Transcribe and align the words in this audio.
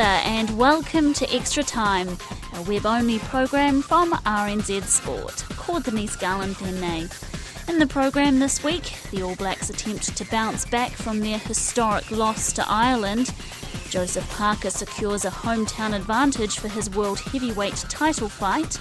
And 0.00 0.56
welcome 0.56 1.12
to 1.12 1.30
Extra 1.36 1.62
Time, 1.62 2.16
a 2.54 2.62
web-only 2.62 3.18
program 3.18 3.82
from 3.82 4.12
RNZ 4.12 4.84
Sport. 4.84 5.44
Ko 5.58 5.80
Denise 5.80 6.16
Garland 6.16 6.56
tēnei. 6.56 7.68
In 7.68 7.78
the 7.78 7.86
program 7.86 8.38
this 8.38 8.64
week, 8.64 8.94
the 9.10 9.20
All 9.22 9.36
Blacks 9.36 9.68
attempt 9.68 10.16
to 10.16 10.24
bounce 10.30 10.64
back 10.64 10.92
from 10.92 11.20
their 11.20 11.36
historic 11.36 12.10
loss 12.10 12.54
to 12.54 12.64
Ireland. 12.66 13.34
Joseph 13.90 14.26
Parker 14.30 14.70
secures 14.70 15.26
a 15.26 15.30
hometown 15.30 15.94
advantage 15.94 16.58
for 16.58 16.68
his 16.68 16.88
world 16.88 17.20
heavyweight 17.20 17.84
title 17.90 18.30
fight. 18.30 18.80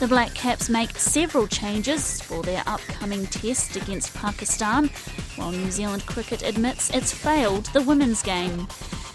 The 0.00 0.08
Black 0.08 0.34
Caps 0.34 0.68
make 0.68 0.98
several 0.98 1.46
changes 1.46 2.20
for 2.20 2.42
their 2.42 2.62
upcoming 2.66 3.26
test 3.28 3.76
against 3.76 4.12
Pakistan, 4.12 4.90
while 5.36 5.50
New 5.50 5.70
Zealand 5.70 6.04
cricket 6.04 6.42
admits 6.42 6.90
it's 6.90 7.10
failed 7.10 7.64
the 7.72 7.80
women's 7.80 8.22
game. 8.22 8.68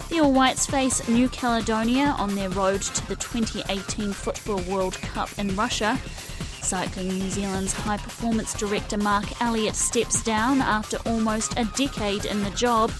The 0.10 0.22
All 0.22 0.32
Whites 0.32 0.66
face 0.66 1.06
New 1.10 1.28
Caledonia 1.28 2.16
on 2.18 2.34
their 2.34 2.50
road 2.50 2.82
to 2.82 3.08
the 3.08 3.18
2018 3.18 4.14
Football 4.14 4.62
World 4.62 4.94
Cup 4.94 5.30
in 5.38 5.54
Russia. 5.56 6.00
Cycling 6.62 7.10
New 7.10 7.30
Zealand's 7.30 7.74
high 7.74 7.98
performance 7.98 8.54
director 8.54 8.98
Mark 8.98 9.42
Elliott 9.42 9.76
steps 9.76 10.24
down 10.24 10.62
after 10.62 10.98
almost 11.06 11.58
a 11.58 11.66
decade 11.76 12.24
in 12.24 12.42
the 12.44 12.52
job. 12.52 12.92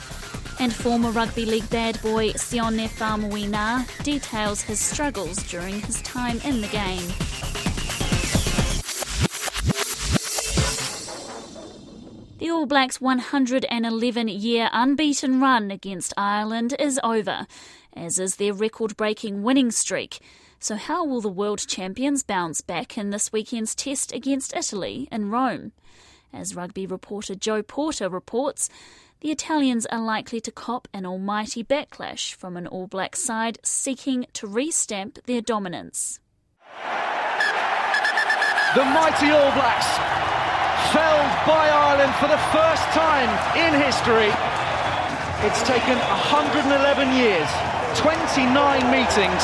And 0.60 0.74
former 0.74 1.12
rugby 1.12 1.46
league 1.46 1.70
bad 1.70 2.02
boy 2.02 2.32
Sione 2.32 2.90
Faumuina 2.90 3.86
details 4.04 4.62
his 4.62 4.82
struggles 4.82 5.38
during 5.50 5.80
his 5.80 6.02
time 6.02 6.42
in 6.44 6.60
the 6.60 6.68
game. 6.68 7.67
All 12.50 12.66
Blacks' 12.66 13.02
111 13.02 14.28
year 14.28 14.70
unbeaten 14.72 15.42
run 15.42 15.72
against 15.72 16.14
Ireland 16.16 16.76
is 16.80 17.00
over, 17.04 17.48
as 17.94 18.20
is 18.20 18.36
their 18.36 18.54
record 18.54 18.96
breaking 18.96 19.44
winning 19.44 19.72
streak. 19.72 20.20
So, 20.60 20.76
how 20.76 21.04
will 21.04 21.22
the 21.22 21.30
world 21.30 21.68
champions 21.68 22.24
bounce 22.24 22.62
back 22.62 22.98
in 22.98 23.10
this 23.10 23.32
weekend's 23.32 23.74
test 23.74 24.14
against 24.14 24.56
Italy 24.56 25.08
in 25.12 25.32
Rome? 25.32 25.72
As 26.32 26.56
rugby 26.56 26.86
reporter 26.86 27.34
Joe 27.34 27.64
Porter 27.64 28.08
reports, 28.08 28.70
the 29.22 29.32
Italians 29.32 29.86
are 29.88 30.02
likely 30.02 30.40
to 30.42 30.52
cop 30.52 30.88
an 30.94 31.06
almighty 31.06 31.64
backlash 31.64 32.36
from 32.36 32.56
an 32.56 32.68
All 32.68 32.88
Black 32.88 33.16
side 33.16 33.58
seeking 33.64 34.26
to 34.34 34.48
restamp 34.48 35.24
their 35.24 35.42
dominance. 35.42 36.20
The 38.76 38.86
mighty 38.86 39.32
All 39.32 39.52
Blacks 39.54 40.37
felled 40.94 41.34
by 41.46 41.70
Ireland 41.70 42.14
for 42.16 42.28
the 42.28 42.42
first 42.54 42.84
time 42.94 43.30
in 43.58 43.74
history. 43.82 44.32
It's 45.46 45.62
taken 45.64 45.98
111 45.98 47.14
years, 47.16 47.50
29 47.98 48.92
meetings, 48.92 49.44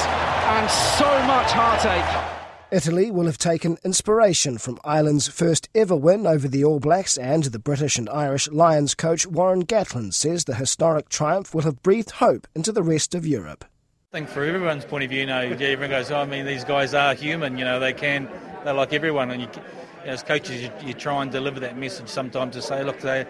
and 0.54 0.70
so 0.70 1.10
much 1.26 1.52
heartache. 1.52 2.34
Italy 2.72 3.12
will 3.12 3.28
have 3.28 3.38
taken 3.38 3.78
inspiration 3.84 4.58
from 4.58 4.80
Ireland's 4.84 5.28
first 5.28 5.70
ever 5.76 5.96
win 5.96 6.26
over 6.26 6.48
the 6.48 6.64
All 6.64 6.80
Blacks, 6.80 7.18
and 7.18 7.44
the 7.44 7.60
British 7.60 8.00
and 8.00 8.10
Irish 8.10 8.50
Lions 8.50 8.96
coach 8.96 9.28
Warren 9.28 9.66
Gatland 9.66 10.16
says 10.16 10.46
the 10.46 10.56
historic 10.56 11.10
triumph 11.10 11.54
will 11.54 11.62
have 11.62 11.84
breathed 11.84 12.12
hope 12.12 12.48
into 12.56 12.72
the 12.72 12.82
rest 12.82 13.14
of 13.14 13.28
Europe. 13.28 13.64
I 14.12 14.18
think 14.18 14.30
from 14.30 14.48
everyone's 14.48 14.86
point 14.86 15.04
of 15.04 15.12
view, 15.12 15.22
you 15.22 15.26
know, 15.28 15.42
everyone 15.42 15.90
goes, 15.90 16.10
oh, 16.10 16.22
I 16.22 16.26
mean, 16.26 16.46
these 16.46 16.64
guys 16.64 16.94
are 16.96 17.14
human, 17.14 17.58
you 17.58 17.66
know, 17.66 17.80
they 17.80 17.94
can, 17.94 18.28
they're 18.64 18.74
like 18.74 18.94
everyone, 18.94 19.30
and 19.30 19.42
you 19.42 19.48
you 19.48 19.62
know, 19.62 19.83
as 20.06 20.24
coaches, 20.24 20.62
you, 20.64 20.72
you, 20.86 20.94
try 20.94 21.22
and 21.22 21.32
deliver 21.32 21.60
that 21.60 21.78
message 21.78 22.08
sometimes 22.08 22.56
to 22.56 22.62
say, 22.62 22.84
look, 22.84 23.00
they, 23.00 23.26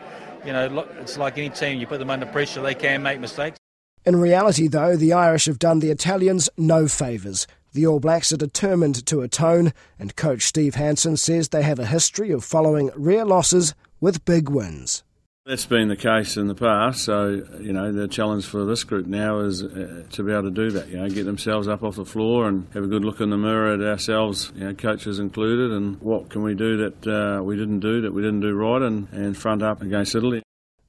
you 0.45 0.53
know, 0.53 0.67
look, 0.67 0.89
it's 0.99 1.17
like 1.17 1.37
any 1.37 1.49
team. 1.49 1.79
You 1.79 1.87
put 1.87 1.99
them 1.99 2.09
under 2.09 2.25
pressure, 2.25 2.61
they 2.61 2.75
can 2.75 3.03
make 3.03 3.19
mistakes. 3.19 3.57
In 4.05 4.17
reality, 4.17 4.67
though, 4.67 4.97
the 4.97 5.13
Irish 5.13 5.45
have 5.45 5.59
done 5.59 5.79
the 5.79 5.91
Italians 5.91 6.49
no 6.57 6.87
favours. 6.87 7.47
The 7.71 7.87
All 7.87 7.99
Blacks 7.99 8.31
are 8.33 8.37
determined 8.37 9.05
to 9.07 9.21
atone, 9.21 9.73
and 9.97 10.15
coach 10.15 10.43
Steve 10.43 10.75
Hansen 10.75 11.17
says 11.17 11.49
they 11.49 11.63
have 11.63 11.79
a 11.79 11.85
history 11.85 12.31
of 12.31 12.43
following 12.43 12.91
rare 12.95 13.25
losses 13.25 13.73
with 14.01 14.25
big 14.25 14.49
wins. 14.49 15.03
That's 15.45 15.65
been 15.65 15.89
the 15.89 15.97
case 15.97 16.37
in 16.37 16.47
the 16.47 16.55
past, 16.55 17.03
so 17.03 17.43
you 17.59 17.73
know 17.73 17.91
the 17.91 18.07
challenge 18.07 18.45
for 18.45 18.63
this 18.63 18.85
group 18.85 19.07
now 19.07 19.39
is 19.39 19.61
uh, 19.61 20.03
to 20.11 20.23
be 20.23 20.31
able 20.31 20.43
to 20.43 20.51
do 20.51 20.71
that. 20.71 20.87
You 20.87 20.99
know, 20.99 21.09
get 21.09 21.25
themselves 21.25 21.67
up 21.67 21.83
off 21.83 21.97
the 21.97 22.05
floor 22.05 22.47
and 22.47 22.65
have 22.73 22.85
a 22.85 22.87
good 22.87 23.03
look 23.03 23.19
in 23.19 23.29
the 23.29 23.37
mirror 23.37 23.73
at 23.73 23.81
ourselves, 23.81 24.53
you 24.55 24.63
know, 24.63 24.73
coaches 24.73 25.19
included, 25.19 25.71
and 25.71 25.99
what 25.99 26.29
can 26.29 26.43
we 26.43 26.55
do 26.55 26.77
that 26.77 27.07
uh, 27.07 27.43
we 27.43 27.57
didn't 27.57 27.81
do, 27.81 27.99
that 27.99 28.13
we 28.13 28.21
didn't 28.21 28.39
do 28.39 28.53
right, 28.53 28.81
and, 28.81 29.09
and 29.11 29.35
front 29.35 29.61
up 29.61 29.81
against 29.81 30.15
Italy. 30.15 30.43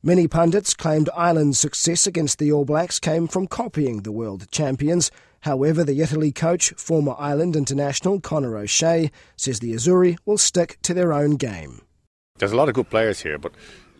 Many 0.04 0.28
pundits 0.28 0.72
claimed 0.72 1.10
Ireland's 1.16 1.59
success 1.59 2.06
against 2.06 2.38
the 2.38 2.53
All 2.53 2.64
Blacks 2.64 3.00
came 3.00 3.26
from 3.26 3.48
copying 3.48 4.03
the 4.03 4.12
world 4.12 4.48
champions. 4.53 5.10
However, 5.41 5.82
the 5.82 6.00
Italy 6.00 6.31
coach, 6.31 6.70
former 6.76 7.16
Ireland 7.19 7.56
international 7.56 8.20
Conor 8.20 8.56
O'Shea, 8.56 9.10
says 9.34 9.59
the 9.59 9.75
Azzurri 9.75 10.16
will 10.25 10.38
stick 10.38 10.78
to 10.82 10.94
their 10.94 11.12
own 11.12 11.32
game. 11.32 11.81
There's 12.38 12.53
a 12.53 12.56
lot 12.56 12.69
of 12.69 12.75
good 12.75 12.91
players 12.91 13.20
here, 13.20 13.38
but 13.38 13.53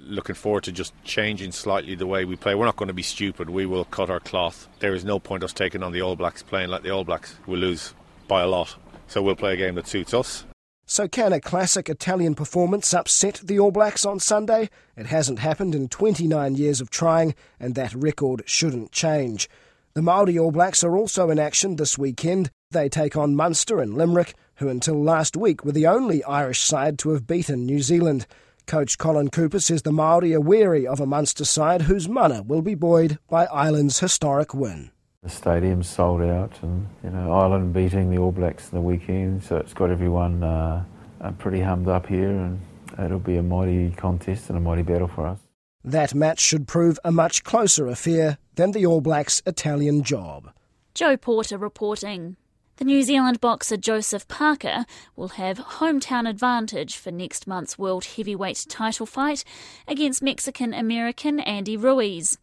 looking 0.07 0.35
forward 0.35 0.65
to 0.65 0.73
just 0.73 0.93
changing 1.05 1.53
slightly 1.53 1.95
the 1.95 2.07
way 2.07 2.25
we 2.25 2.37
play. 2.37 2.55
We're 2.55 2.65
not 2.65 2.77
going 2.77 2.89
to 2.89 2.95
be 2.95 3.03
stupid. 3.03 3.51
We 3.51 3.67
will 3.67 3.85
cut 3.87 4.11
our 4.11 4.21
cloth. 4.21 4.69
There 4.79 4.95
is 4.95 5.05
no 5.05 5.19
point 5.19 5.45
us 5.45 5.53
taking 5.53 5.83
on 5.83 5.93
the 5.93 6.03
All 6.03 6.17
Blacks 6.17 6.43
playing 6.43 6.71
like 6.71 6.83
the 6.83 6.91
All 6.91 7.05
Blacks. 7.05 7.37
We'll 7.47 7.61
lose 7.61 7.95
by 8.29 8.43
a 8.43 8.47
lot. 8.47 8.75
So 9.07 9.23
we'll 9.23 9.37
play 9.37 9.55
a 9.55 9.57
game 9.57 9.75
that 9.75 9.87
suits 9.87 10.15
us. 10.15 10.45
So 10.87 11.09
can 11.09 11.33
a 11.33 11.41
classic 11.41 11.89
Italian 11.89 12.35
performance 12.35 12.93
upset 12.93 13.41
the 13.43 13.59
All 13.59 13.71
Blacks 13.71 14.05
on 14.05 14.21
Sunday? 14.21 14.69
It 14.97 15.07
hasn't 15.07 15.39
happened 15.39 15.75
in 15.75 15.89
29 15.89 16.57
years 16.57 16.81
of 16.81 16.91
trying, 16.91 17.35
and 17.59 17.75
that 17.75 17.95
record 17.95 18.43
shouldn't 18.47 18.93
change. 18.93 19.49
The 19.95 20.03
Māori 20.03 20.39
All 20.39 20.51
Blacks 20.51 20.85
are 20.85 20.97
also 20.97 21.31
in 21.31 21.39
action 21.39 21.77
this 21.77 21.97
weekend. 21.97 22.51
They 22.71 22.89
take 22.89 23.17
on 23.17 23.37
Munster 23.37 23.81
and 23.81 23.95
Limerick, 23.95 24.35
who 24.57 24.69
until 24.69 25.03
last 25.03 25.37
week 25.37 25.65
were 25.65 25.73
the 25.73 25.87
only 25.87 26.23
Irish 26.25 26.61
side 26.61 26.99
to 26.99 27.11
have 27.11 27.27
beaten 27.27 27.65
New 27.65 27.81
Zealand. 27.81 28.27
Coach 28.67 28.99
Colin 28.99 29.29
Cooper 29.29 29.61
says 29.61 29.83
the 29.83 29.93
Maori 29.93 30.35
are 30.35 30.41
wary 30.41 30.87
of 30.87 31.01
a 31.01 31.07
Munster 31.07 31.45
side 31.45 31.83
whose 31.83 32.09
mana 32.09 32.43
will 32.43 32.63
be 32.63 32.75
buoyed 32.75 33.19
by 33.29 33.47
Ireland's 33.47 34.01
historic 34.01 34.55
win. 34.55 34.91
The 35.23 35.29
stadium's 35.31 35.89
sold 35.89 36.23
out, 36.23 36.53
and 36.63 36.87
you 37.03 37.11
know 37.11 37.33
Ireland 37.33 37.73
beating 37.73 38.11
the 38.11 38.19
All 38.19 38.33
Blacks 38.33 38.71
in 38.71 38.77
the 38.77 38.83
weekend, 38.83 39.43
so 39.43 39.57
it's 39.57 39.73
got 39.73 39.91
everyone 39.91 40.43
uh, 40.43 40.85
uh, 41.21 41.31
pretty 41.33 41.61
hummed 41.61 41.89
up 41.89 42.07
here, 42.07 42.31
and 42.31 42.61
it'll 42.99 43.19
be 43.19 43.37
a 43.37 43.43
mighty 43.43 43.91
contest 43.91 44.49
and 44.51 44.59
a 44.59 44.61
mighty 44.61 44.83
battle 44.83 45.09
for 45.09 45.27
us. 45.27 45.39
That 45.83 46.15
match 46.15 46.41
should 46.41 46.67
prove 46.67 46.99
a 47.05 47.13
much 47.13 47.45
closer 47.45 47.87
affair 47.87 48.39
than 48.55 48.73
the 48.73 48.87
All 48.87 49.01
Blacks' 49.01 49.43
Italian 49.47 50.03
job. 50.03 50.51
Joe 50.95 51.17
Porter 51.17 51.59
reporting. 51.59 52.37
The 52.77 52.85
New 52.85 53.05
Zealand 53.05 53.41
boxer 53.41 53.77
Joseph 53.77 54.27
Parker 54.27 54.85
will 55.15 55.29
have 55.29 55.59
hometown 55.59 56.29
advantage 56.29 56.97
for 56.97 57.13
next 57.13 57.47
month's 57.47 57.79
World 57.79 58.05
Heavyweight 58.05 58.67
title 58.69 59.07
fight 59.07 59.45
against 59.87 60.25
Mexican 60.25 60.75
American 60.75 61.39
Andy 61.39 61.77
Ruiz. 61.77 62.37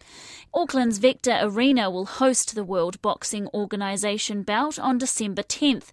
Auckland's 0.54 1.00
Vector 1.00 1.38
Arena 1.42 1.92
will 1.92 2.06
host 2.06 2.56
the 2.56 2.64
World 2.64 3.02
Boxing 3.02 3.50
Organisation 3.54 4.44
bout 4.44 4.80
on 4.80 4.98
December 4.98 5.44
10th, 5.44 5.92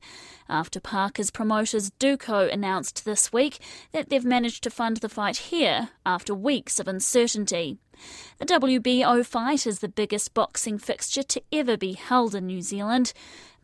after 0.49 0.79
Parker's 0.79 1.33
promoters 1.33 1.91
Duco 1.99 2.49
announced 2.49 3.05
this 3.05 3.33
week 3.33 3.59
that 3.91 4.09
they've 4.09 4.25
managed 4.25 4.63
to 4.63 4.71
fund 4.71 4.99
the 4.99 5.09
fight 5.09 5.37
here 5.37 5.91
after 6.07 6.33
weeks 6.33 6.79
of 6.79 6.87
uncertainty. 6.87 7.79
The 8.39 8.47
WBO 8.47 9.27
fight 9.27 9.67
is 9.67 9.81
the 9.81 9.89
biggest 9.89 10.33
boxing 10.33 10.79
fixture 10.79 11.25
to 11.25 11.43
ever 11.53 11.77
be 11.77 11.95
held 11.95 12.35
in 12.37 12.47
New 12.47 12.63
Zealand. 12.63 13.13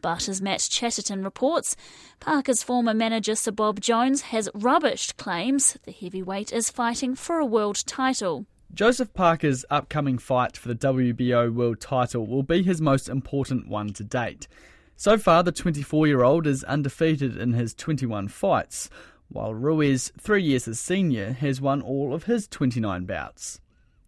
But 0.04 0.28
as 0.28 0.42
Matt 0.42 0.68
Chatterton 0.70 1.24
reports, 1.24 1.76
Parker's 2.20 2.62
former 2.62 2.92
manager 2.92 3.34
Sir 3.34 3.52
Bob 3.52 3.80
Jones 3.80 4.20
has 4.20 4.50
rubbished 4.50 5.16
claims 5.16 5.78
the 5.84 5.92
heavyweight 5.92 6.52
is 6.52 6.68
fighting 6.68 7.14
for 7.14 7.38
a 7.38 7.46
world 7.46 7.82
title. 7.86 8.44
Joseph 8.74 9.14
Parker's 9.14 9.64
upcoming 9.70 10.18
fight 10.18 10.58
for 10.58 10.68
the 10.68 10.74
WBO 10.74 11.50
world 11.54 11.80
title 11.80 12.26
will 12.26 12.42
be 12.42 12.62
his 12.62 12.82
most 12.82 13.08
important 13.08 13.66
one 13.66 13.94
to 13.94 14.04
date. 14.04 14.46
So 14.94 15.16
far, 15.16 15.42
the 15.42 15.52
24 15.52 16.06
year 16.06 16.22
old 16.22 16.46
is 16.46 16.64
undefeated 16.64 17.38
in 17.38 17.54
his 17.54 17.72
21 17.72 18.28
fights, 18.28 18.90
while 19.30 19.54
Ruiz, 19.54 20.12
three 20.20 20.42
years 20.42 20.66
his 20.66 20.78
senior, 20.78 21.32
has 21.32 21.62
won 21.62 21.80
all 21.80 22.12
of 22.12 22.24
his 22.24 22.46
29 22.46 23.06
bouts. 23.06 23.58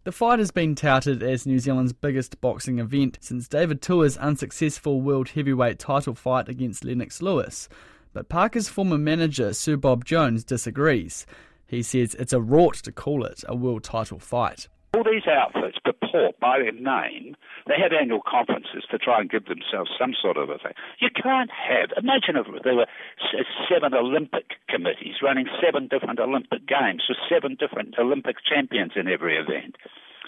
The 0.07 0.13
fight 0.13 0.39
has 0.39 0.53
been 0.53 0.77
touted 0.77 1.21
as 1.21 1.47
New 1.47 1.59
Zealand's 1.59 1.93
biggest 1.93 2.41
boxing 2.41 2.79
event 2.79 3.19
since 3.21 3.49
David 3.49 3.83
Tua's 3.83 4.17
unsuccessful 4.17 5.01
world 5.01 5.31
heavyweight 5.31 5.81
title 5.81 6.15
fight 6.15 6.49
against 6.49 6.85
Lennox 6.85 7.21
Lewis. 7.21 7.69
But 8.13 8.29
Parker's 8.29 8.69
former 8.69 8.99
manager, 8.99 9.53
Sir 9.53 9.77
Bob 9.77 10.05
Jones, 10.05 10.45
disagrees. 10.45 11.27
He 11.67 11.83
says 11.83 12.15
it's 12.15 12.33
a 12.33 12.39
rort 12.39 12.83
to 12.83 12.93
call 12.93 13.25
it 13.25 13.43
a 13.49 13.57
world 13.57 13.83
title 13.83 14.21
fight. 14.21 14.69
All 14.97 15.05
these 15.05 15.29
outfits 15.29 15.77
purport 15.85 16.41
by 16.41 16.57
their 16.57 16.73
name, 16.73 17.37
they 17.69 17.77
have 17.77 17.93
annual 17.93 18.23
conferences 18.25 18.89
to 18.91 18.97
try 18.97 19.21
and 19.21 19.29
give 19.29 19.45
themselves 19.45 19.91
some 20.01 20.15
sort 20.17 20.39
of 20.39 20.49
a 20.49 20.57
thing. 20.57 20.73
You 21.01 21.11
can't 21.13 21.51
have, 21.53 21.93
imagine 22.01 22.41
if 22.41 22.49
there 22.65 22.77
were 22.77 22.89
uh, 22.89 23.45
seven 23.69 23.93
Olympic 23.93 24.57
committees 24.71 25.21
running 25.23 25.53
seven 25.61 25.87
different 25.87 26.19
Olympic 26.19 26.67
games 26.67 27.05
with 27.11 27.19
seven 27.29 27.61
different 27.61 27.99
Olympic 27.99 28.37
champions 28.41 28.93
in 28.97 29.07
every 29.07 29.37
event. 29.37 29.77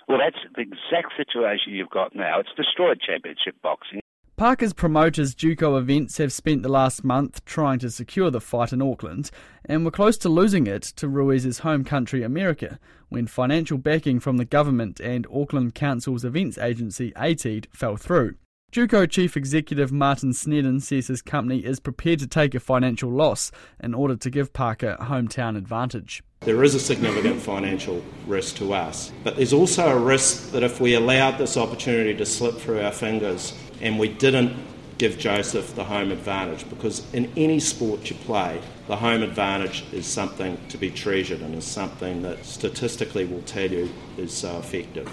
Well, 0.06 0.18
that's 0.20 0.44
the 0.54 0.60
exact 0.60 1.16
situation 1.16 1.72
you've 1.72 1.88
got 1.88 2.14
now. 2.14 2.38
It's 2.40 2.52
destroyed 2.54 3.00
championship 3.00 3.56
boxing. 3.62 4.00
Parker's 4.38 4.72
promoters 4.72 5.34
Duco 5.34 5.76
Events 5.78 6.18
have 6.18 6.32
spent 6.32 6.62
the 6.62 6.68
last 6.68 7.02
month 7.02 7.44
trying 7.44 7.80
to 7.80 7.90
secure 7.90 8.30
the 8.30 8.40
fight 8.40 8.72
in 8.72 8.80
Auckland 8.80 9.32
and 9.64 9.84
were 9.84 9.90
close 9.90 10.16
to 10.18 10.28
losing 10.28 10.68
it 10.68 10.84
to 10.94 11.08
Ruiz's 11.08 11.58
home 11.58 11.82
country 11.82 12.22
America 12.22 12.78
when 13.08 13.26
financial 13.26 13.78
backing 13.78 14.20
from 14.20 14.36
the 14.36 14.44
government 14.44 15.00
and 15.00 15.26
Auckland 15.26 15.74
Council's 15.74 16.24
events 16.24 16.56
agency 16.56 17.12
ATEED 17.16 17.66
fell 17.72 17.96
through. 17.96 18.36
Duco 18.70 19.06
Chief 19.06 19.36
Executive 19.36 19.90
Martin 19.90 20.32
Snedden 20.32 20.78
says 20.78 21.08
his 21.08 21.20
company 21.20 21.64
is 21.64 21.80
prepared 21.80 22.20
to 22.20 22.28
take 22.28 22.54
a 22.54 22.60
financial 22.60 23.10
loss 23.10 23.50
in 23.80 23.92
order 23.92 24.14
to 24.14 24.30
give 24.30 24.52
Parker 24.52 24.96
a 25.00 25.06
hometown 25.06 25.56
advantage. 25.56 26.22
There 26.42 26.62
is 26.62 26.76
a 26.76 26.80
significant 26.80 27.40
financial 27.40 28.04
risk 28.28 28.54
to 28.58 28.72
us, 28.72 29.10
but 29.24 29.34
there's 29.34 29.52
also 29.52 29.88
a 29.88 29.98
risk 29.98 30.52
that 30.52 30.62
if 30.62 30.80
we 30.80 30.94
allowed 30.94 31.38
this 31.38 31.56
opportunity 31.56 32.14
to 32.14 32.24
slip 32.24 32.58
through 32.58 32.80
our 32.80 32.92
fingers 32.92 33.52
and 33.80 33.98
we 33.98 34.08
didn't 34.08 34.56
give 34.98 35.18
Joseph 35.18 35.74
the 35.74 35.84
home 35.84 36.10
advantage 36.10 36.68
because 36.68 37.02
in 37.14 37.32
any 37.36 37.60
sport 37.60 38.10
you 38.10 38.16
play, 38.16 38.60
the 38.88 38.96
home 38.96 39.22
advantage 39.22 39.84
is 39.92 40.06
something 40.06 40.58
to 40.68 40.76
be 40.76 40.90
treasured 40.90 41.40
and 41.40 41.54
is 41.54 41.64
something 41.64 42.22
that 42.22 42.44
statistically 42.44 43.24
will 43.24 43.42
tell 43.42 43.70
you 43.70 43.90
is 44.16 44.32
so 44.32 44.58
effective. 44.58 45.08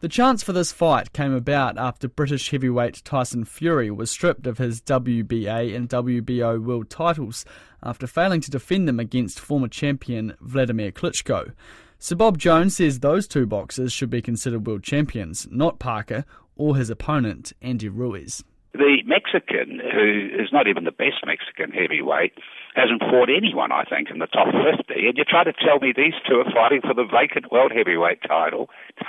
The 0.00 0.08
chance 0.08 0.44
for 0.44 0.52
this 0.52 0.70
fight 0.70 1.12
came 1.12 1.34
about 1.34 1.76
after 1.76 2.08
British 2.08 2.50
heavyweight 2.50 3.02
Tyson 3.04 3.44
Fury 3.44 3.90
was 3.90 4.10
stripped 4.10 4.46
of 4.46 4.58
his 4.58 4.80
WBA 4.80 5.74
and 5.74 5.88
WBO 5.88 6.62
world 6.62 6.88
titles 6.88 7.44
after 7.82 8.06
failing 8.06 8.40
to 8.42 8.50
defend 8.50 8.86
them 8.86 9.00
against 9.00 9.40
former 9.40 9.66
champion 9.66 10.36
Vladimir 10.40 10.92
Klitschko. 10.92 11.52
Sir 11.98 12.14
Bob 12.14 12.38
Jones 12.38 12.76
says 12.76 13.00
those 13.00 13.26
two 13.26 13.44
boxers 13.44 13.92
should 13.92 14.08
be 14.08 14.22
considered 14.22 14.68
world 14.68 14.84
champions, 14.84 15.48
not 15.50 15.80
Parker 15.80 16.24
or 16.58 16.76
his 16.76 16.90
opponent, 16.90 17.52
Andy 17.62 17.88
Ruiz. 17.88 18.44
The 18.74 18.98
Mexican, 19.06 19.80
who 19.80 20.28
is 20.38 20.52
not 20.52 20.68
even 20.68 20.84
the 20.84 20.92
best 20.92 21.24
Mexican 21.24 21.70
heavyweight, 21.70 22.34
hasn't 22.74 23.00
fought 23.00 23.30
anyone, 23.34 23.72
I 23.72 23.84
think, 23.84 24.10
in 24.10 24.18
the 24.18 24.26
top 24.26 24.48
50. 24.52 25.08
And 25.08 25.16
you 25.16 25.24
try 25.24 25.44
to 25.44 25.52
tell 25.52 25.78
me 25.80 25.92
these 25.96 26.14
two 26.28 26.36
are 26.36 26.52
fighting 26.52 26.82
for 26.82 26.94
the 26.94 27.04
vacant 27.04 27.50
world 27.50 27.72
heavyweight 27.74 28.20
title? 28.28 28.68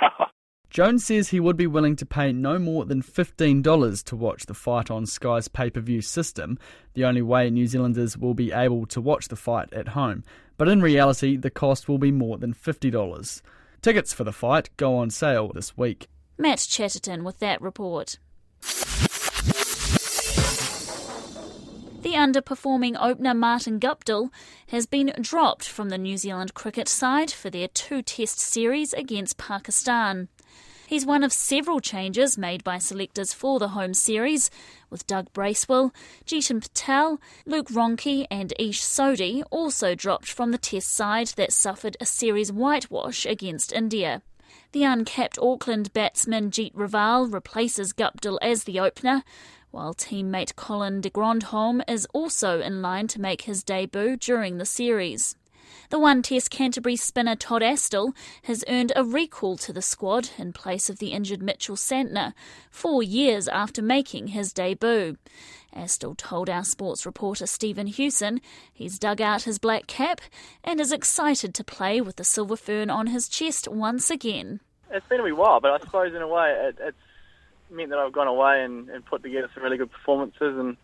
Jones 0.70 1.04
says 1.04 1.28
he 1.28 1.40
would 1.40 1.56
be 1.56 1.66
willing 1.66 1.96
to 1.96 2.06
pay 2.06 2.32
no 2.32 2.56
more 2.56 2.84
than 2.84 3.02
$15 3.02 4.04
to 4.04 4.16
watch 4.16 4.46
the 4.46 4.54
fight 4.54 4.88
on 4.88 5.04
Sky's 5.04 5.48
pay 5.48 5.68
per 5.68 5.80
view 5.80 6.00
system, 6.00 6.58
the 6.94 7.04
only 7.04 7.22
way 7.22 7.50
New 7.50 7.66
Zealanders 7.66 8.16
will 8.16 8.34
be 8.34 8.52
able 8.52 8.86
to 8.86 9.00
watch 9.00 9.28
the 9.28 9.36
fight 9.36 9.72
at 9.72 9.88
home. 9.88 10.22
But 10.56 10.68
in 10.68 10.80
reality, 10.80 11.36
the 11.36 11.50
cost 11.50 11.88
will 11.88 11.98
be 11.98 12.12
more 12.12 12.38
than 12.38 12.54
$50. 12.54 13.42
Tickets 13.82 14.12
for 14.12 14.22
the 14.22 14.32
fight 14.32 14.70
go 14.76 14.96
on 14.96 15.10
sale 15.10 15.50
this 15.52 15.76
week. 15.76 16.06
Matt 16.40 16.60
Chatterton 16.60 17.22
with 17.22 17.38
that 17.40 17.60
report. 17.60 18.18
The 22.00 22.14
underperforming 22.14 22.96
opener 22.98 23.34
Martin 23.34 23.78
Guptill 23.78 24.30
has 24.68 24.86
been 24.86 25.12
dropped 25.20 25.68
from 25.68 25.90
the 25.90 25.98
New 25.98 26.16
Zealand 26.16 26.54
cricket 26.54 26.88
side 26.88 27.30
for 27.30 27.50
their 27.50 27.68
two 27.68 28.00
test 28.00 28.40
series 28.40 28.94
against 28.94 29.36
Pakistan. 29.36 30.28
He's 30.86 31.04
one 31.04 31.22
of 31.22 31.32
several 31.34 31.78
changes 31.78 32.38
made 32.38 32.64
by 32.64 32.78
selectors 32.78 33.34
for 33.34 33.58
the 33.58 33.68
home 33.68 33.92
series, 33.92 34.50
with 34.88 35.06
Doug 35.06 35.30
Bracewell, 35.34 35.92
Jeetan 36.24 36.62
Patel, 36.62 37.20
Luke 37.44 37.68
Ronchi, 37.68 38.26
and 38.30 38.54
Ish 38.58 38.80
Sodhi 38.80 39.42
also 39.50 39.94
dropped 39.94 40.32
from 40.32 40.52
the 40.52 40.58
test 40.58 40.88
side 40.88 41.28
that 41.36 41.52
suffered 41.52 41.98
a 42.00 42.06
series 42.06 42.50
whitewash 42.50 43.26
against 43.26 43.74
India. 43.74 44.22
The 44.72 44.84
uncapped 44.84 45.36
Auckland 45.42 45.92
batsman 45.92 46.52
Jeet 46.52 46.72
Raval 46.74 47.32
replaces 47.32 47.92
Guptill 47.92 48.38
as 48.40 48.64
the 48.64 48.78
opener, 48.78 49.24
while 49.72 49.94
teammate 49.94 50.54
Colin 50.54 51.00
de 51.00 51.10
Grandhomme 51.10 51.82
is 51.88 52.06
also 52.12 52.60
in 52.60 52.80
line 52.80 53.08
to 53.08 53.20
make 53.20 53.42
his 53.42 53.64
debut 53.64 54.16
during 54.16 54.58
the 54.58 54.64
series. 54.64 55.34
The 55.90 55.98
one 55.98 56.22
test 56.22 56.50
Canterbury 56.50 56.96
spinner 56.96 57.36
Todd 57.36 57.62
Astle 57.62 58.14
has 58.44 58.64
earned 58.68 58.92
a 58.94 59.04
recall 59.04 59.56
to 59.58 59.72
the 59.72 59.82
squad 59.82 60.30
in 60.38 60.52
place 60.52 60.88
of 60.88 60.98
the 60.98 61.12
injured 61.12 61.42
Mitchell 61.42 61.76
Santner, 61.76 62.32
four 62.70 63.02
years 63.02 63.48
after 63.48 63.82
making 63.82 64.28
his 64.28 64.52
debut. 64.52 65.16
Astle 65.74 66.16
told 66.16 66.50
our 66.50 66.64
sports 66.64 67.06
reporter 67.06 67.46
Stephen 67.46 67.86
Hewson 67.86 68.40
he's 68.72 68.98
dug 68.98 69.20
out 69.20 69.42
his 69.42 69.58
black 69.58 69.86
cap 69.86 70.20
and 70.64 70.80
is 70.80 70.92
excited 70.92 71.54
to 71.54 71.64
play 71.64 72.00
with 72.00 72.16
the 72.16 72.24
silver 72.24 72.56
fern 72.56 72.90
on 72.90 73.08
his 73.08 73.28
chest 73.28 73.68
once 73.68 74.10
again. 74.10 74.60
It's 74.90 75.06
been 75.08 75.20
a 75.20 75.22
wee 75.22 75.32
while, 75.32 75.60
but 75.60 75.70
I 75.70 75.78
suppose 75.78 76.14
in 76.14 76.22
a 76.22 76.28
way 76.28 76.50
it, 76.50 76.76
it's 76.80 76.96
meant 77.70 77.90
that 77.90 77.98
I've 77.98 78.12
gone 78.12 78.26
away 78.26 78.64
and, 78.64 78.88
and 78.90 79.04
put 79.04 79.22
together 79.22 79.48
some 79.54 79.62
really 79.62 79.76
good 79.76 79.92
performances 79.92 80.58
and 80.58 80.76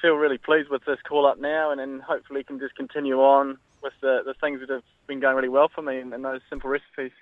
feel 0.00 0.14
really 0.14 0.38
pleased 0.38 0.70
with 0.70 0.84
this 0.86 0.98
call 1.06 1.26
up 1.26 1.38
now 1.38 1.70
and, 1.70 1.80
and 1.80 2.00
hopefully 2.02 2.42
can 2.42 2.58
just 2.58 2.74
continue 2.74 3.18
on 3.18 3.58
with 3.82 3.92
the, 4.00 4.20
the 4.24 4.34
things 4.40 4.60
that 4.60 4.70
have 4.70 4.82
been 5.06 5.20
going 5.20 5.36
really 5.36 5.48
well 5.48 5.70
for 5.74 5.82
me 5.82 5.98
and, 5.98 6.12
and 6.12 6.24
those 6.24 6.40
simple 6.48 6.70
recipes. 6.70 7.12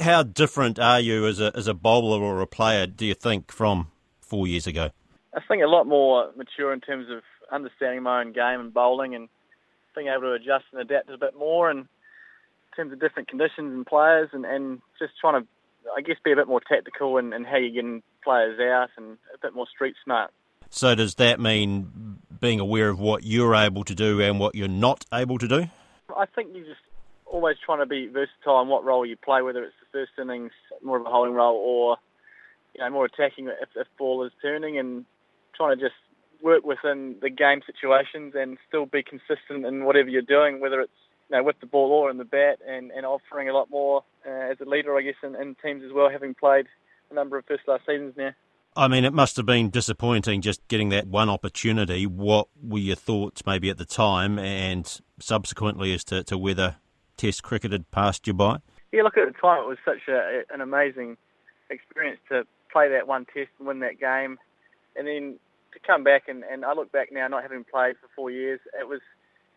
How 0.00 0.22
different 0.22 0.78
are 0.78 1.00
you 1.00 1.26
as 1.26 1.40
a, 1.40 1.52
as 1.54 1.66
a 1.66 1.74
bowler 1.74 2.22
or 2.22 2.40
a 2.40 2.46
player, 2.46 2.86
do 2.86 3.06
you 3.06 3.14
think, 3.14 3.50
from 3.50 3.88
four 4.20 4.46
years 4.46 4.66
ago? 4.66 4.90
I 5.34 5.40
think 5.46 5.62
a 5.62 5.66
lot 5.66 5.86
more 5.86 6.30
mature 6.36 6.72
in 6.72 6.80
terms 6.80 7.06
of 7.10 7.22
understanding 7.52 8.02
my 8.02 8.20
own 8.20 8.32
game 8.32 8.60
and 8.60 8.72
bowling 8.74 9.14
and 9.14 9.28
being 9.94 10.08
able 10.08 10.22
to 10.22 10.32
adjust 10.32 10.64
and 10.72 10.80
adapt 10.80 11.10
a 11.10 11.18
bit 11.18 11.36
more 11.38 11.70
and 11.70 11.80
in 11.80 11.86
terms 12.76 12.92
of 12.92 13.00
different 13.00 13.28
conditions 13.28 13.72
and 13.72 13.86
players 13.86 14.28
and, 14.32 14.44
and 14.44 14.80
just 14.98 15.12
trying 15.20 15.42
to, 15.42 15.48
I 15.96 16.02
guess, 16.02 16.16
be 16.24 16.32
a 16.32 16.36
bit 16.36 16.48
more 16.48 16.60
tactical 16.60 17.16
in, 17.16 17.32
in 17.32 17.44
how 17.44 17.56
you're 17.56 17.70
getting 17.70 18.02
players 18.22 18.60
out 18.60 18.90
and 18.96 19.16
a 19.34 19.38
bit 19.40 19.54
more 19.54 19.66
street 19.72 19.94
smart. 20.04 20.30
So 20.68 20.94
does 20.94 21.14
that 21.14 21.40
mean 21.40 22.18
being 22.40 22.60
aware 22.60 22.88
of 22.88 22.98
what 22.98 23.24
you're 23.24 23.54
able 23.54 23.84
to 23.84 23.94
do 23.94 24.20
and 24.20 24.38
what 24.38 24.54
you're 24.54 24.68
not 24.68 25.06
able 25.12 25.38
to 25.38 25.48
do? 25.48 25.66
I 26.16 26.26
think 26.26 26.50
you're 26.54 26.64
just 26.64 26.80
always 27.26 27.56
trying 27.64 27.80
to 27.80 27.86
be 27.86 28.06
versatile 28.06 28.62
in 28.62 28.68
what 28.68 28.84
role 28.84 29.04
you 29.04 29.16
play, 29.16 29.42
whether 29.42 29.64
it's 29.64 29.74
the 29.80 29.98
first 29.98 30.12
innings, 30.20 30.52
more 30.82 30.98
of 30.98 31.06
a 31.06 31.10
holding 31.10 31.34
role, 31.34 31.56
or 31.56 31.96
you 32.74 32.80
know 32.80 32.90
more 32.90 33.04
attacking 33.04 33.48
if, 33.48 33.68
if 33.74 33.86
ball 33.98 34.24
is 34.24 34.32
turning, 34.40 34.78
and 34.78 35.04
trying 35.54 35.76
to 35.76 35.82
just 35.82 35.94
work 36.42 36.64
within 36.64 37.16
the 37.22 37.30
game 37.30 37.60
situations 37.64 38.34
and 38.36 38.58
still 38.68 38.86
be 38.86 39.02
consistent 39.02 39.64
in 39.64 39.84
whatever 39.84 40.08
you're 40.08 40.22
doing, 40.22 40.60
whether 40.60 40.80
it's 40.80 40.92
you 41.30 41.36
know, 41.36 41.42
with 41.42 41.58
the 41.60 41.66
ball 41.66 41.90
or 41.90 42.10
in 42.10 42.18
the 42.18 42.24
bat, 42.24 42.58
and, 42.66 42.90
and 42.92 43.04
offering 43.04 43.48
a 43.48 43.52
lot 43.52 43.70
more 43.70 44.04
uh, 44.26 44.30
as 44.30 44.58
a 44.60 44.68
leader, 44.68 44.96
I 44.96 45.02
guess, 45.02 45.14
in, 45.22 45.34
in 45.34 45.56
teams 45.62 45.82
as 45.84 45.92
well, 45.92 46.08
having 46.08 46.34
played 46.34 46.66
a 47.10 47.14
number 47.14 47.36
of 47.36 47.44
first 47.46 47.64
class 47.64 47.80
seasons 47.86 48.14
now. 48.16 48.32
I 48.76 48.88
mean, 48.88 49.04
it 49.04 49.14
must 49.14 49.36
have 49.38 49.46
been 49.46 49.70
disappointing 49.70 50.42
just 50.42 50.66
getting 50.68 50.90
that 50.90 51.06
one 51.06 51.30
opportunity. 51.30 52.06
What 52.06 52.48
were 52.62 52.78
your 52.78 52.96
thoughts 52.96 53.46
maybe 53.46 53.70
at 53.70 53.78
the 53.78 53.86
time 53.86 54.38
and 54.38 55.00
subsequently 55.18 55.94
as 55.94 56.04
to, 56.04 56.22
to 56.24 56.36
whether 56.36 56.76
Test 57.16 57.42
cricket 57.42 57.72
had 57.72 57.90
passed 57.90 58.26
you 58.26 58.34
by? 58.34 58.58
Yeah, 58.92 59.02
look, 59.02 59.16
at 59.16 59.26
the 59.26 59.38
time 59.40 59.62
it 59.62 59.66
was 59.66 59.78
such 59.82 60.06
a, 60.08 60.42
an 60.52 60.60
amazing 60.60 61.16
experience 61.70 62.20
to 62.28 62.44
play 62.70 62.90
that 62.90 63.08
one 63.08 63.24
Test 63.24 63.48
and 63.58 63.66
win 63.66 63.80
that 63.80 63.98
game. 63.98 64.38
And 64.94 65.06
then 65.06 65.38
to 65.72 65.78
come 65.86 66.04
back, 66.04 66.28
and, 66.28 66.44
and 66.44 66.62
I 66.64 66.74
look 66.74 66.92
back 66.92 67.08
now, 67.10 67.26
not 67.28 67.42
having 67.42 67.64
played 67.64 67.96
for 67.96 68.08
four 68.14 68.30
years, 68.30 68.60
it 68.78 68.86
was, 68.86 69.00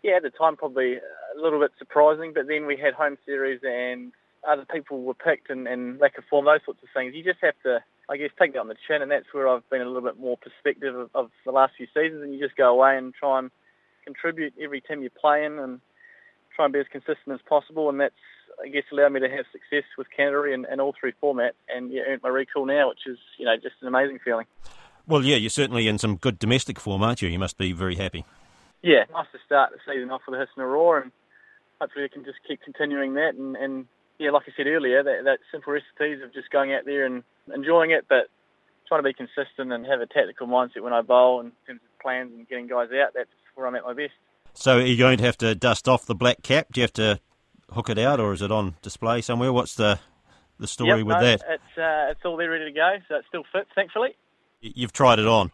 yeah, 0.02 0.16
at 0.16 0.24
the 0.24 0.30
time 0.30 0.56
probably 0.56 0.96
a 0.96 1.42
little 1.42 1.60
bit 1.60 1.72
surprising, 1.78 2.32
but 2.34 2.48
then 2.48 2.66
we 2.66 2.78
had 2.78 2.94
home 2.94 3.18
series 3.26 3.60
and 3.64 4.14
other 4.48 4.66
people 4.66 5.02
were 5.02 5.14
picked 5.14 5.50
and, 5.50 5.68
and 5.68 6.00
lack 6.00 6.18
of 6.18 6.24
form, 6.30 6.46
those 6.46 6.62
sorts 6.64 6.82
of 6.82 6.90
things. 6.94 7.14
You 7.14 7.24
just 7.24 7.40
have 7.42 7.56
to 7.64 7.84
I 8.10 8.18
guess, 8.18 8.32
take 8.40 8.54
that 8.54 8.60
on 8.60 8.68
the 8.68 8.76
chin, 8.88 9.02
and 9.02 9.12
that's 9.12 9.32
where 9.32 9.48
I've 9.48 9.70
been 9.70 9.82
a 9.82 9.86
little 9.86 10.02
bit 10.02 10.20
more 10.20 10.38
perspective 10.38 10.96
of, 10.96 11.10
of 11.14 11.32
the 11.46 11.52
last 11.52 11.74
few 11.78 11.86
seasons. 11.94 12.24
And 12.24 12.34
you 12.34 12.40
just 12.40 12.58
go 12.58 12.70
away 12.70 12.98
and 12.98 13.14
try 13.14 13.38
and 13.38 13.52
contribute 14.04 14.54
every 14.60 14.82
team 14.82 15.04
you 15.04 15.10
play 15.12 15.46
in, 15.46 15.60
and 15.60 15.80
try 16.56 16.66
and 16.66 16.74
be 16.74 16.80
as 16.80 16.88
consistent 16.92 17.34
as 17.34 17.40
possible. 17.48 17.88
And 17.90 18.00
that's, 18.00 18.16
I 18.64 18.68
guess, 18.70 18.84
allowed 18.92 19.14
me 19.14 19.20
to 19.20 19.30
have 19.30 19.46
success 19.52 19.86
with 19.98 20.08
Canterbury 20.10 20.54
and, 20.56 20.66
and 20.66 20.82
all 20.82 20.96
three 21.00 21.14
formats, 21.22 21.54
and 21.74 21.92
yeah, 21.92 22.02
earned 22.08 22.24
my 22.24 22.30
recall 22.30 22.66
now, 22.66 22.90
which 22.90 23.06
is, 23.06 23.20
you 23.38 23.46
know, 23.46 23.56
just 23.56 23.76
an 23.82 23.88
amazing 23.88 24.20
feeling. 24.26 24.48
Well, 25.08 25.24
yeah, 25.24 25.38
you're 25.38 25.50
certainly 25.50 25.88
in 25.88 25.98
some 25.98 26.18
good 26.18 26.40
domestic 26.40 26.80
form, 26.80 27.04
aren't 27.04 27.22
you? 27.22 27.30
You 27.30 27.40
must 27.40 27.58
be 27.58 27.72
very 27.74 27.96
happy. 27.96 28.26
Yeah, 28.82 29.06
nice 29.12 29.28
to 29.34 29.40
start 29.46 29.72
the 29.72 29.80
season 29.92 30.10
off 30.10 30.22
with 30.28 30.38
a 30.38 30.40
hiss 30.40 30.50
and 30.56 30.64
a 30.64 30.68
roar, 30.68 31.00
and 31.00 31.12
hopefully 31.82 32.06
we 32.06 32.10
can 32.10 32.24
just 32.26 32.38
keep 32.48 32.62
continuing 32.62 33.14
that. 33.16 33.36
And, 33.36 33.56
and 33.56 33.88
yeah, 34.20 34.32
like 34.32 34.44
I 34.48 34.52
said 34.56 34.68
earlier, 34.68 35.02
that, 35.02 35.24
that 35.24 35.40
simple 35.52 35.74
recipes 35.74 36.22
of 36.24 36.34
just 36.34 36.50
going 36.52 36.74
out 36.74 36.86
there 36.86 37.06
and 37.06 37.24
enjoying 37.54 37.92
it, 37.92 38.06
but 38.08 38.28
trying 38.88 39.00
to 39.00 39.04
be 39.04 39.14
consistent 39.14 39.72
and 39.72 39.86
have 39.86 40.02
a 40.02 40.06
tactical 40.06 40.48
mindset 40.48 40.82
when 40.82 40.94
I 40.94 41.02
bowl 41.02 41.40
in 41.40 41.52
terms 41.66 41.80
of 41.84 42.00
plans 42.02 42.32
and 42.36 42.48
getting 42.48 42.68
guys 42.68 42.90
out. 42.92 43.14
That's 43.16 43.30
where 43.56 43.66
I'm 43.66 43.76
at 43.76 43.84
my 43.84 43.94
best. 43.94 44.14
So 44.54 44.78
are 44.78 44.82
you 44.82 44.98
going 44.98 45.20
to 45.20 45.24
have 45.24 45.38
to 45.38 45.56
dust 45.56 45.88
off 45.88 46.06
the 46.06 46.16
black 46.16 46.44
cap? 46.44 46.68
Do 46.72 46.82
you 46.82 46.84
have 46.84 46.94
to 46.94 47.20
hook 47.72 47.90
it 47.90 47.98
out, 47.98 48.20
or 48.20 48.34
is 48.34 48.42
it 48.42 48.52
on 48.52 48.76
display 48.82 49.22
somewhere? 49.22 49.54
What's 49.54 49.76
the 49.76 50.00
the 50.60 50.68
story 50.68 50.98
yep, 50.98 51.08
with 51.08 51.18
no, 51.18 51.24
that? 51.24 51.42
It's 51.48 51.78
uh, 51.78 52.12
it's 52.12 52.26
all 52.26 52.36
there 52.36 52.50
ready 52.50 52.66
to 52.66 52.72
go, 52.72 52.98
so 53.08 53.16
it 53.16 53.26
still 53.30 53.44
fits, 53.54 53.70
thankfully. 53.76 54.16
You've 54.60 54.92
tried 54.92 55.20
it 55.20 55.28
on. 55.28 55.52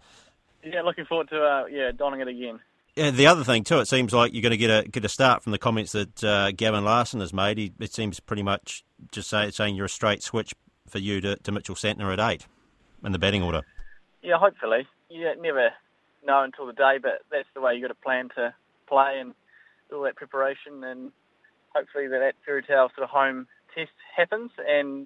Yeah, 0.63 0.81
looking 0.81 1.05
forward 1.05 1.29
to 1.29 1.43
uh, 1.43 1.65
yeah 1.69 1.91
donning 1.91 2.21
it 2.21 2.27
again. 2.27 2.59
The 2.95 3.27
other 3.27 3.43
thing 3.43 3.65
too, 3.65 3.79
it 3.79 3.87
seems 3.87 4.13
like 4.13 4.33
you're 4.33 4.41
going 4.41 4.51
to 4.51 4.57
get 4.57 4.69
a 4.69 4.87
get 4.87 5.03
a 5.03 5.09
start 5.09 5.43
from 5.43 5.51
the 5.51 5.57
comments 5.57 5.91
that 5.91 6.23
uh, 6.23 6.51
Gavin 6.51 6.85
Larsen 6.85 7.19
has 7.19 7.33
made. 7.33 7.57
He, 7.57 7.73
it 7.77 7.93
seems 7.93 8.21
pretty 8.21 8.43
much 8.43 8.85
just 9.11 9.29
say, 9.29 9.51
saying 9.51 9.75
you're 9.75 9.87
a 9.87 9.89
straight 9.89 10.23
switch 10.23 10.53
for 10.87 10.99
you 10.99 11.19
to, 11.19 11.35
to 11.35 11.51
Mitchell 11.51 11.75
Santner 11.75 12.13
at 12.13 12.19
eight 12.19 12.47
in 13.03 13.11
the 13.11 13.19
batting 13.19 13.43
order. 13.43 13.63
Yeah, 14.23 14.37
hopefully. 14.37 14.87
You 15.09 15.29
never 15.41 15.71
know 16.25 16.43
until 16.43 16.67
the 16.67 16.73
day, 16.73 16.97
but 17.01 17.23
that's 17.29 17.47
the 17.53 17.59
way 17.59 17.75
you 17.75 17.81
got 17.81 17.89
to 17.89 17.95
plan 17.95 18.29
to 18.35 18.53
play 18.87 19.17
and 19.19 19.33
do 19.89 19.97
all 19.97 20.03
that 20.03 20.15
preparation, 20.15 20.83
and 20.83 21.11
hopefully 21.75 22.07
that, 22.07 22.19
that 22.19 22.35
fairy 22.45 22.63
tale 22.63 22.89
sort 22.95 23.03
of 23.03 23.09
home 23.09 23.47
test 23.75 23.91
happens, 24.15 24.51
and 24.65 25.05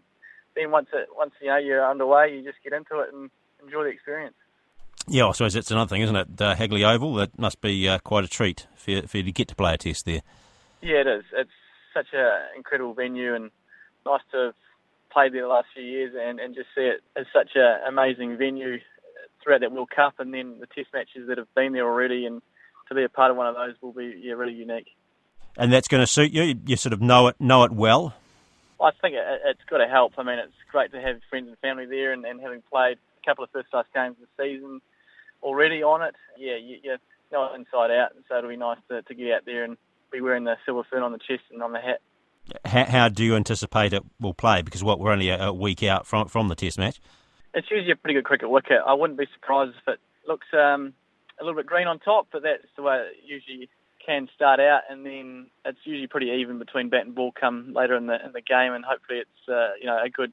then 0.56 0.70
once 0.70 0.90
it 0.94 1.08
once 1.16 1.34
you 1.42 1.48
know 1.48 1.58
you're 1.58 1.90
underway, 1.90 2.36
you 2.36 2.44
just 2.44 2.64
get 2.64 2.74
into 2.74 3.00
it 3.00 3.12
and 3.12 3.32
enjoy 3.64 3.84
the 3.84 3.90
experience. 3.90 4.36
Yeah, 5.08 5.28
I 5.28 5.32
suppose 5.32 5.54
that's 5.54 5.72
another 5.72 5.90
thing, 5.90 6.02
isn't 6.02 6.16
it? 6.16 6.28
Uh, 6.40 6.56
Hagley 6.56 6.84
Oval, 6.84 7.16
that 7.16 7.38
must 7.40 7.62
be 7.62 7.88
uh, 7.88 8.00
quite 8.00 8.24
a 8.24 8.28
treat 8.28 8.68
for 8.76 8.92
you, 8.92 9.02
for 9.04 9.18
you 9.18 9.24
to 9.24 9.32
get 9.32 9.48
to 9.48 9.56
play 9.56 9.74
a 9.74 9.78
test 9.78 10.06
there. 10.06 10.22
Yeah, 10.82 11.02
it 11.02 11.08
is. 11.08 11.24
It's 11.34 11.50
such 11.94 12.08
an 12.14 12.30
incredible 12.56 12.94
venue 12.94 13.34
and 13.34 13.52
nice 14.06 14.22
to 14.32 14.38
have 14.38 14.54
played 15.12 15.34
there 15.34 15.42
the 15.42 15.48
last 15.48 15.68
few 15.74 15.84
years 15.84 16.14
and, 16.18 16.40
and 16.40 16.54
just 16.54 16.68
see 16.76 16.82
it 16.82 17.02
as 17.16 17.26
such 17.34 17.52
an 17.56 17.80
amazing 17.88 18.38
venue 18.38 18.78
throughout 19.44 19.62
that 19.62 19.72
World 19.72 19.90
Cup 19.90 20.16
and 20.20 20.34
then 20.34 20.60
the 20.60 20.68
test 20.68 20.90
matches 20.94 21.28
that 21.28 21.38
have 21.38 21.54
been 21.56 21.74
there 21.74 21.86
already 21.86 22.26
and 22.26 22.42
to 22.90 22.96
be 22.96 23.04
a 23.04 23.10
part 23.10 23.32
of 23.32 23.38
one 23.38 23.48
of 23.48 23.56
those 23.56 23.76
will 23.82 23.94
be 23.94 24.20
yeah, 24.22 24.34
really 24.34 24.54
unique. 24.54 24.88
And 25.58 25.72
that's 25.74 25.88
going 25.88 26.02
to 26.02 26.08
suit 26.08 26.32
you? 26.32 26.56
You 26.66 26.76
sort 26.76 26.94
of 26.94 27.02
know 27.02 27.28
it 27.28 27.36
know 27.40 27.64
it 27.64 27.72
well? 27.72 28.14
I 28.82 28.92
think 29.02 29.16
it, 29.16 29.42
it's 29.46 29.64
got 29.70 29.80
to 29.80 29.88
help. 29.88 30.14
I 30.18 30.24
mean, 30.24 30.40
it's 30.40 30.54
great 30.72 30.92
to 30.92 31.02
have 31.02 31.20
friends 31.30 31.48
and 31.50 31.58
family 31.60 31.86
there 31.86 32.14
and, 32.14 32.26
and 32.26 32.40
having 32.40 32.62
played 32.72 32.98
couple 33.26 33.44
of 33.44 33.50
first 33.52 33.70
class 33.70 33.86
games 33.94 34.16
this 34.20 34.30
season 34.38 34.82
already 35.42 35.84
on 35.84 36.02
it, 36.02 36.16
yeah, 36.38 36.56
you, 36.56 36.78
you 36.84 36.98
know 37.32 37.54
inside 37.54 37.92
out. 37.92 38.10
So 38.28 38.38
it'll 38.38 38.50
be 38.50 38.58
nice 38.58 38.80
to, 38.90 39.02
to 39.02 39.16
get 39.16 39.32
out 39.32 39.46
there 39.46 39.64
and 39.64 39.78
be 40.12 40.22
wearing 40.22 40.44
the 40.44 40.56
silver 40.66 40.84
fern 40.90 41.04
on 41.04 41.12
the 41.12 41.20
chest 41.20 41.44
and 41.52 41.62
on 41.62 41.72
the 41.72 41.80
hat. 41.80 42.02
How, 42.66 42.86
how 42.86 43.10
do 43.10 43.24
you 43.24 43.36
anticipate 43.36 43.94
it 43.94 44.04
will 44.20 44.34
play? 44.34 44.62
Because 44.62 44.84
what 44.84 45.00
we're 45.00 45.12
only 45.12 45.30
a, 45.30 45.48
a, 45.48 45.54
week 45.54 45.84
out 45.84 46.08
from 46.08 46.28
from 46.28 46.48
the 46.48 46.56
Test 46.56 46.80
match. 46.80 47.00
It's 47.54 47.70
usually 47.70 47.92
a 47.92 47.96
pretty 47.96 48.16
good 48.16 48.26
cricket 48.26 48.50
wicket. 48.50 48.80
I 48.86 48.94
wouldn't 48.94 49.20
be 49.20 49.28
surprised 49.34 49.76
if 49.82 49.94
it 49.94 50.00
looks 50.28 50.48
um, 50.54 50.94
a 51.40 51.44
little 51.44 51.60
bit 51.60 51.66
green 51.66 51.88
on 51.88 52.00
top, 52.00 52.28
but 52.32 52.44
that's 52.44 52.64
the 52.76 52.84
way 52.84 52.98
it 52.98 53.18
usually 53.26 53.70
can 54.06 54.28
start 54.36 54.60
out, 54.60 54.82
and 54.90 55.06
then 55.06 55.48
it's 55.66 55.80
usually 55.84 56.08
pretty 56.08 56.32
even 56.32 56.58
between 56.58 56.90
bat 56.90 57.06
and 57.06 57.14
ball 57.14 57.32
come 57.40 57.74
later 57.76 57.96
in 57.96 58.08
the 58.08 58.24
in 58.26 58.32
the 58.34 58.42
game, 58.42 58.74
and 58.74 58.84
hopefully 58.86 59.20
it's 59.20 59.50
uh, 59.50 59.72
you 59.80 59.86
know 59.86 60.00
a 60.04 60.10
good 60.10 60.32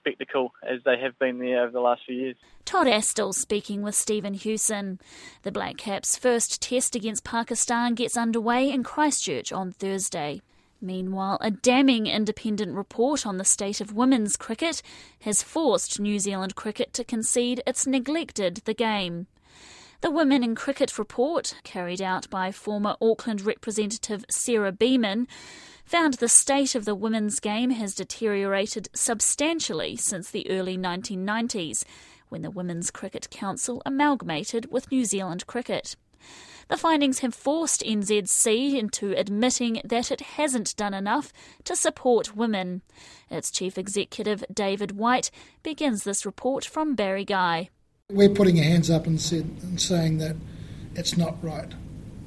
spectacle 0.00 0.52
as 0.68 0.80
they 0.84 0.98
have 0.98 1.18
been 1.18 1.38
there 1.38 1.62
over 1.62 1.72
the 1.72 1.80
last 1.80 2.02
few 2.06 2.16
years. 2.16 2.36
Todd 2.64 2.86
Astle 2.86 3.32
speaking 3.32 3.82
with 3.82 3.94
Stephen 3.94 4.34
Hewson. 4.34 4.98
The 5.42 5.52
Black 5.52 5.76
Caps' 5.76 6.16
first 6.16 6.60
test 6.60 6.96
against 6.96 7.24
Pakistan 7.24 7.94
gets 7.94 8.16
underway 8.16 8.70
in 8.70 8.82
Christchurch 8.82 9.52
on 9.52 9.72
Thursday. 9.72 10.40
Meanwhile, 10.80 11.38
a 11.42 11.50
damning 11.50 12.06
independent 12.06 12.74
report 12.74 13.26
on 13.26 13.36
the 13.36 13.44
state 13.44 13.82
of 13.82 13.92
women's 13.92 14.36
cricket 14.36 14.82
has 15.20 15.42
forced 15.42 16.00
New 16.00 16.18
Zealand 16.18 16.54
cricket 16.54 16.94
to 16.94 17.04
concede 17.04 17.62
it's 17.66 17.86
neglected 17.86 18.62
the 18.64 18.74
game. 18.74 19.26
The 20.00 20.10
Women 20.10 20.42
in 20.42 20.54
Cricket 20.54 20.98
report, 20.98 21.56
carried 21.62 22.00
out 22.00 22.30
by 22.30 22.52
former 22.52 22.96
Auckland 23.02 23.42
representative 23.42 24.24
Sarah 24.30 24.72
Beaman, 24.72 25.28
found 25.90 26.14
the 26.14 26.28
state 26.28 26.76
of 26.76 26.84
the 26.84 26.94
women's 26.94 27.40
game 27.40 27.70
has 27.70 27.96
deteriorated 27.96 28.88
substantially 28.94 29.96
since 29.96 30.30
the 30.30 30.48
early 30.48 30.78
1990s, 30.78 31.82
when 32.28 32.42
the 32.42 32.50
Women's 32.50 32.92
Cricket 32.92 33.28
Council 33.28 33.82
amalgamated 33.84 34.70
with 34.70 34.92
New 34.92 35.04
Zealand 35.04 35.48
Cricket. 35.48 35.96
The 36.68 36.76
findings 36.76 37.18
have 37.18 37.34
forced 37.34 37.82
NZC 37.82 38.78
into 38.78 39.18
admitting 39.18 39.82
that 39.84 40.12
it 40.12 40.20
hasn't 40.20 40.76
done 40.76 40.94
enough 40.94 41.32
to 41.64 41.74
support 41.74 42.36
women. 42.36 42.82
Its 43.28 43.50
chief 43.50 43.76
executive, 43.76 44.44
David 44.54 44.92
White, 44.92 45.32
begins 45.64 46.04
this 46.04 46.24
report 46.24 46.64
from 46.64 46.94
Barry 46.94 47.24
Guy. 47.24 47.68
We're 48.08 48.28
putting 48.28 48.58
our 48.58 48.64
hands 48.64 48.90
up 48.90 49.08
and, 49.08 49.20
said, 49.20 49.56
and 49.62 49.80
saying 49.80 50.18
that 50.18 50.36
it's 50.94 51.16
not 51.16 51.42
right. 51.42 51.72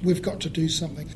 We've 0.03 0.21
got 0.21 0.41
to 0.41 0.49
do 0.49 0.67
something. 0.67 1.13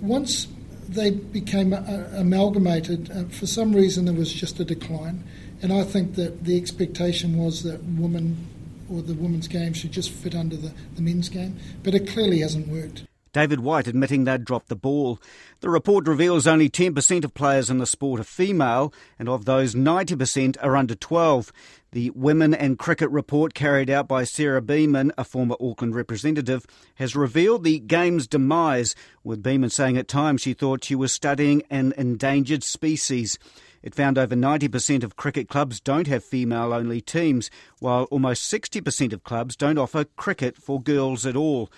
Once 0.00 0.46
they 0.90 1.10
became 1.10 1.72
uh, 1.72 2.08
amalgamated, 2.14 3.32
for 3.32 3.46
some 3.46 3.72
reason 3.72 4.04
there 4.04 4.14
was 4.14 4.32
just 4.32 4.60
a 4.60 4.64
decline. 4.64 5.24
And 5.62 5.72
I 5.72 5.84
think 5.84 6.14
that 6.14 6.44
the 6.44 6.56
expectation 6.56 7.36
was 7.36 7.62
that 7.62 7.82
women 7.84 8.46
or 8.90 9.02
the 9.02 9.14
women's 9.14 9.46
game 9.46 9.72
should 9.72 9.92
just 9.92 10.10
fit 10.10 10.34
under 10.34 10.56
the, 10.56 10.72
the 10.96 11.02
men's 11.02 11.28
game, 11.28 11.58
but 11.82 11.94
it 11.94 12.08
clearly 12.08 12.40
hasn't 12.40 12.68
worked. 12.68 13.04
David 13.32 13.60
White 13.60 13.86
admitting 13.86 14.24
they'd 14.24 14.44
dropped 14.44 14.68
the 14.68 14.74
ball. 14.74 15.20
The 15.60 15.70
report 15.70 16.08
reveals 16.08 16.48
only 16.48 16.68
10% 16.68 17.24
of 17.24 17.32
players 17.32 17.70
in 17.70 17.78
the 17.78 17.86
sport 17.86 18.18
are 18.18 18.24
female, 18.24 18.92
and 19.20 19.28
of 19.28 19.44
those, 19.44 19.76
90% 19.76 20.56
are 20.60 20.76
under 20.76 20.96
12. 20.96 21.52
The 21.92 22.10
Women 22.10 22.54
and 22.54 22.78
Cricket 22.78 23.10
report 23.10 23.52
carried 23.52 23.90
out 23.90 24.06
by 24.06 24.22
Sarah 24.22 24.62
Beaman, 24.62 25.10
a 25.18 25.24
former 25.24 25.56
Auckland 25.60 25.96
representative, 25.96 26.64
has 26.94 27.16
revealed 27.16 27.64
the 27.64 27.80
game's 27.80 28.28
demise, 28.28 28.94
with 29.24 29.42
Beaman 29.42 29.70
saying 29.70 29.96
at 29.96 30.06
times 30.06 30.40
she 30.40 30.54
thought 30.54 30.84
she 30.84 30.94
was 30.94 31.12
studying 31.12 31.64
an 31.68 31.92
endangered 31.98 32.62
species. 32.62 33.40
It 33.82 33.96
found 33.96 34.18
over 34.18 34.36
90% 34.36 35.02
of 35.02 35.16
cricket 35.16 35.48
clubs 35.48 35.80
don't 35.80 36.06
have 36.06 36.22
female 36.22 36.72
only 36.72 37.00
teams, 37.00 37.50
while 37.80 38.04
almost 38.04 38.52
60% 38.52 39.12
of 39.12 39.24
clubs 39.24 39.56
don't 39.56 39.78
offer 39.78 40.04
cricket 40.04 40.56
for 40.56 40.80
girls 40.80 41.26
at 41.26 41.34
all. 41.34 41.72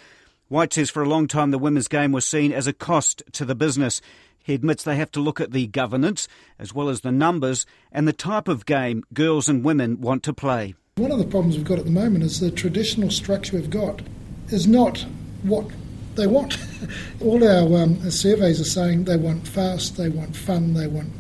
White 0.49 0.75
says 0.75 0.91
for 0.91 1.03
a 1.03 1.09
long 1.09 1.27
time 1.27 1.53
the 1.53 1.59
women's 1.59 1.89
game 1.89 2.13
was 2.13 2.27
seen 2.27 2.53
as 2.53 2.67
a 2.67 2.75
cost 2.75 3.23
to 3.33 3.47
the 3.47 3.55
business. 3.55 4.03
He 4.43 4.55
admits 4.55 4.83
they 4.83 4.97
have 4.97 5.11
to 5.13 5.21
look 5.21 5.41
at 5.41 5.53
the 5.53 5.67
governance, 5.67 6.29
as 6.59 6.75
well 6.75 6.89
as 6.89 7.01
the 7.01 7.13
numbers, 7.13 7.67
and 7.91 8.07
the 8.07 8.13
type 8.13 8.49
of 8.49 8.67
game 8.67 9.05
girls 9.15 9.49
and 9.49 9.65
women 9.65 10.01
want 10.01 10.23
to 10.25 10.33
play. 10.33 10.75
One 10.97 11.11
of 11.11 11.19
the 11.19 11.25
problems 11.25 11.57
we've 11.57 11.65
got 11.65 11.79
at 11.79 11.85
the 11.85 11.91
moment 11.91 12.25
is 12.25 12.41
the 12.41 12.51
traditional 12.51 13.11
structure 13.11 13.57
we've 13.57 13.71
got 13.71 14.03
is 14.49 14.67
not 14.67 15.07
what 15.43 15.67
they 16.17 16.27
want. 16.27 16.59
All 17.21 17.43
our 17.43 17.83
um, 17.83 18.11
surveys 18.11 18.61
are 18.61 18.65
saying 18.65 19.05
they 19.05 19.17
want 19.17 19.49
fast, 19.49 19.97
they 19.97 20.09
want 20.09 20.37
fun, 20.37 20.75
they 20.75 20.87
want 20.87 21.11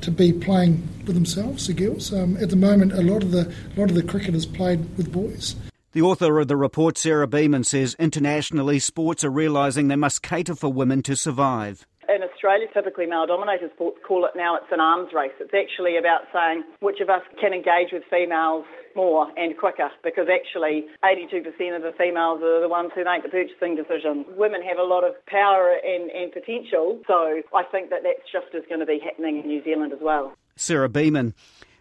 to 0.00 0.10
be 0.10 0.32
playing 0.32 0.88
with 1.06 1.14
themselves, 1.14 1.66
the 1.66 1.74
girls. 1.74 2.12
Um, 2.12 2.36
at 2.38 2.50
the 2.50 2.56
moment, 2.56 2.92
a 2.92 3.02
lot 3.02 3.22
of 3.22 3.30
the 3.30 3.52
a 3.76 3.80
lot 3.80 3.90
of 3.90 3.94
the 3.94 4.02
cricket 4.02 4.34
is 4.34 4.46
played 4.46 4.96
with 4.96 5.12
boys. 5.12 5.56
The 5.92 6.02
author 6.02 6.38
of 6.38 6.48
the 6.48 6.56
report, 6.56 6.96
Sarah 6.96 7.26
Beaman, 7.26 7.64
says 7.64 7.96
internationally 7.98 8.78
sports 8.78 9.24
are 9.24 9.30
realising 9.30 9.88
they 9.88 9.96
must 9.96 10.22
cater 10.22 10.54
for 10.54 10.72
women 10.72 11.02
to 11.02 11.16
survive. 11.16 11.86
In 12.10 12.24
Australia, 12.26 12.66
typically 12.74 13.06
male 13.06 13.26
dominated 13.26 13.70
sports 13.74 13.98
call 14.02 14.24
it 14.24 14.32
now 14.34 14.56
it's 14.56 14.66
an 14.72 14.80
arms 14.80 15.10
race. 15.14 15.30
It's 15.38 15.54
actually 15.54 15.96
about 15.96 16.26
saying 16.34 16.64
which 16.80 16.98
of 16.98 17.08
us 17.08 17.22
can 17.40 17.54
engage 17.54 17.92
with 17.92 18.02
females 18.10 18.64
more 18.96 19.30
and 19.36 19.56
quicker 19.56 19.90
because 20.02 20.26
actually 20.26 20.86
82% 21.06 21.46
of 21.76 21.82
the 21.82 21.94
females 21.96 22.42
are 22.42 22.60
the 22.60 22.68
ones 22.68 22.90
who 22.96 23.04
make 23.04 23.22
the 23.22 23.28
purchasing 23.28 23.76
decisions. 23.76 24.26
Women 24.34 24.60
have 24.66 24.78
a 24.78 24.82
lot 24.82 25.04
of 25.04 25.14
power 25.26 25.78
and, 25.78 26.10
and 26.10 26.32
potential, 26.32 26.98
so 27.06 27.42
I 27.54 27.62
think 27.70 27.90
that 27.90 28.02
that 28.02 28.26
shift 28.26 28.56
is 28.56 28.64
going 28.68 28.80
to 28.80 28.86
be 28.86 28.98
happening 28.98 29.38
in 29.38 29.46
New 29.46 29.62
Zealand 29.62 29.92
as 29.92 30.00
well. 30.02 30.34
Sarah 30.56 30.88
Beaman. 30.88 31.34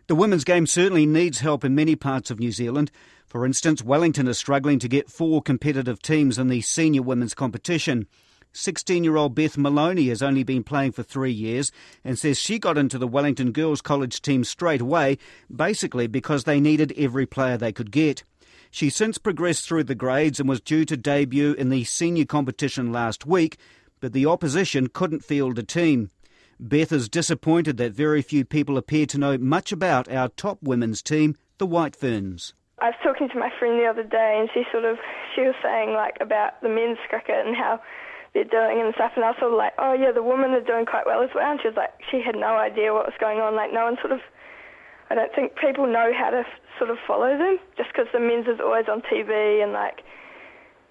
The 0.05 0.15
women's 0.15 0.43
game 0.43 0.67
certainly 0.67 1.07
needs 1.07 1.39
help 1.39 1.63
in 1.63 1.73
many 1.73 1.95
parts 1.95 2.29
of 2.29 2.39
New 2.39 2.51
Zealand. 2.51 2.91
For 3.25 3.45
instance, 3.45 3.83
Wellington 3.83 4.27
is 4.27 4.37
struggling 4.37 4.77
to 4.79 4.87
get 4.87 5.09
four 5.09 5.41
competitive 5.41 6.01
teams 6.01 6.37
in 6.37 6.49
the 6.49 6.61
senior 6.61 7.01
women's 7.01 7.33
competition. 7.33 8.07
16 8.53 9.03
year 9.03 9.15
old 9.15 9.35
Beth 9.35 9.57
Maloney 9.57 10.07
has 10.09 10.21
only 10.21 10.43
been 10.43 10.63
playing 10.63 10.91
for 10.91 11.03
three 11.03 11.31
years 11.31 11.71
and 12.03 12.17
says 12.17 12.39
she 12.39 12.59
got 12.59 12.77
into 12.77 12.97
the 12.97 13.07
Wellington 13.07 13.51
Girls 13.51 13.81
College 13.81 14.21
team 14.21 14.43
straight 14.43 14.81
away, 14.81 15.17
basically 15.55 16.07
because 16.07 16.43
they 16.43 16.59
needed 16.59 16.93
every 16.97 17.25
player 17.25 17.57
they 17.57 17.71
could 17.71 17.91
get. 17.91 18.23
She's 18.71 18.95
since 18.95 19.17
progressed 19.17 19.67
through 19.67 19.85
the 19.85 19.95
grades 19.95 20.39
and 20.39 20.47
was 20.47 20.61
due 20.61 20.85
to 20.85 20.97
debut 20.97 21.53
in 21.53 21.69
the 21.69 21.83
senior 21.83 22.25
competition 22.25 22.91
last 22.91 23.25
week, 23.25 23.57
but 23.99 24.13
the 24.13 24.25
opposition 24.25 24.87
couldn't 24.87 25.23
field 25.23 25.57
a 25.57 25.63
team. 25.63 26.09
Beth 26.59 26.91
is 26.91 27.07
disappointed 27.07 27.77
that 27.77 27.93
very 27.93 28.21
few 28.21 28.43
people 28.45 28.77
appear 28.77 29.05
to 29.07 29.17
know 29.17 29.37
much 29.37 29.71
about 29.71 30.11
our 30.11 30.27
top 30.29 30.59
women's 30.61 31.01
team, 31.01 31.35
the 31.57 31.65
White 31.65 31.95
Ferns. 31.95 32.53
I 32.81 32.87
was 32.87 32.95
talking 33.01 33.29
to 33.29 33.39
my 33.39 33.49
friend 33.59 33.79
the 33.79 33.85
other 33.85 34.03
day, 34.03 34.37
and 34.39 34.49
she 34.53 34.63
sort 34.71 34.85
of 34.85 34.97
she 35.35 35.41
was 35.41 35.55
saying 35.63 35.93
like 35.93 36.17
about 36.21 36.61
the 36.61 36.69
men's 36.69 36.97
cricket 37.09 37.45
and 37.45 37.55
how 37.55 37.81
they're 38.33 38.47
doing 38.47 38.81
and 38.81 38.93
stuff, 38.93 39.13
and 39.15 39.25
I 39.25 39.31
was 39.33 39.39
sort 39.39 39.53
of 39.53 39.57
like, 39.57 39.73
oh 39.77 39.93
yeah, 39.93 40.11
the 40.11 40.23
women 40.23 40.51
are 40.51 40.61
doing 40.61 40.85
quite 40.85 41.05
well 41.05 41.21
as 41.23 41.29
well. 41.33 41.49
And 41.49 41.59
she 41.61 41.67
was 41.67 41.77
like, 41.77 41.93
she 42.09 42.21
had 42.21 42.35
no 42.35 42.57
idea 42.57 42.93
what 42.93 43.05
was 43.05 43.17
going 43.19 43.39
on. 43.39 43.55
Like 43.55 43.73
no 43.73 43.85
one 43.85 43.97
sort 44.01 44.13
of, 44.13 44.21
I 45.09 45.15
don't 45.15 45.33
think 45.33 45.55
people 45.57 45.87
know 45.87 46.11
how 46.13 46.29
to 46.29 46.43
sort 46.77 46.89
of 46.89 46.97
follow 47.07 47.37
them 47.37 47.57
just 47.75 47.89
because 47.91 48.07
the 48.13 48.19
men's 48.19 48.47
is 48.47 48.59
always 48.61 48.85
on 48.87 49.01
TV 49.01 49.63
and 49.63 49.73
like 49.73 50.01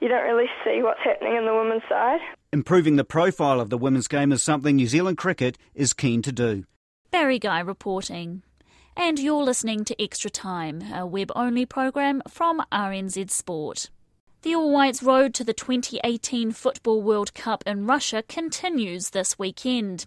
you 0.00 0.08
don't 0.08 0.24
really 0.24 0.50
see 0.64 0.82
what's 0.82 1.00
happening 1.02 1.36
in 1.36 1.46
the 1.46 1.54
women's 1.54 1.82
side. 1.88 2.20
Improving 2.52 2.96
the 2.96 3.04
profile 3.04 3.60
of 3.60 3.70
the 3.70 3.78
women's 3.78 4.08
game 4.08 4.32
is 4.32 4.42
something 4.42 4.76
New 4.76 4.86
Zealand 4.86 5.18
cricket 5.18 5.58
is 5.74 5.92
keen 5.92 6.22
to 6.22 6.32
do. 6.32 6.64
Barry 7.10 7.38
Guy 7.38 7.60
reporting. 7.60 8.42
And 8.96 9.18
you're 9.18 9.44
listening 9.44 9.84
to 9.84 10.02
Extra 10.02 10.28
Time, 10.28 10.82
a 10.92 11.06
web 11.06 11.30
only 11.36 11.64
program 11.64 12.20
from 12.28 12.60
RNZ 12.72 13.30
Sport. 13.30 13.90
The 14.42 14.54
All 14.54 14.70
Whites' 14.70 15.02
road 15.02 15.34
to 15.34 15.42
the 15.42 15.52
2018 15.52 16.52
Football 16.52 17.02
World 17.02 17.34
Cup 17.34 17.64
in 17.66 17.86
Russia 17.86 18.22
continues 18.28 19.10
this 19.10 19.36
weekend. 19.36 20.06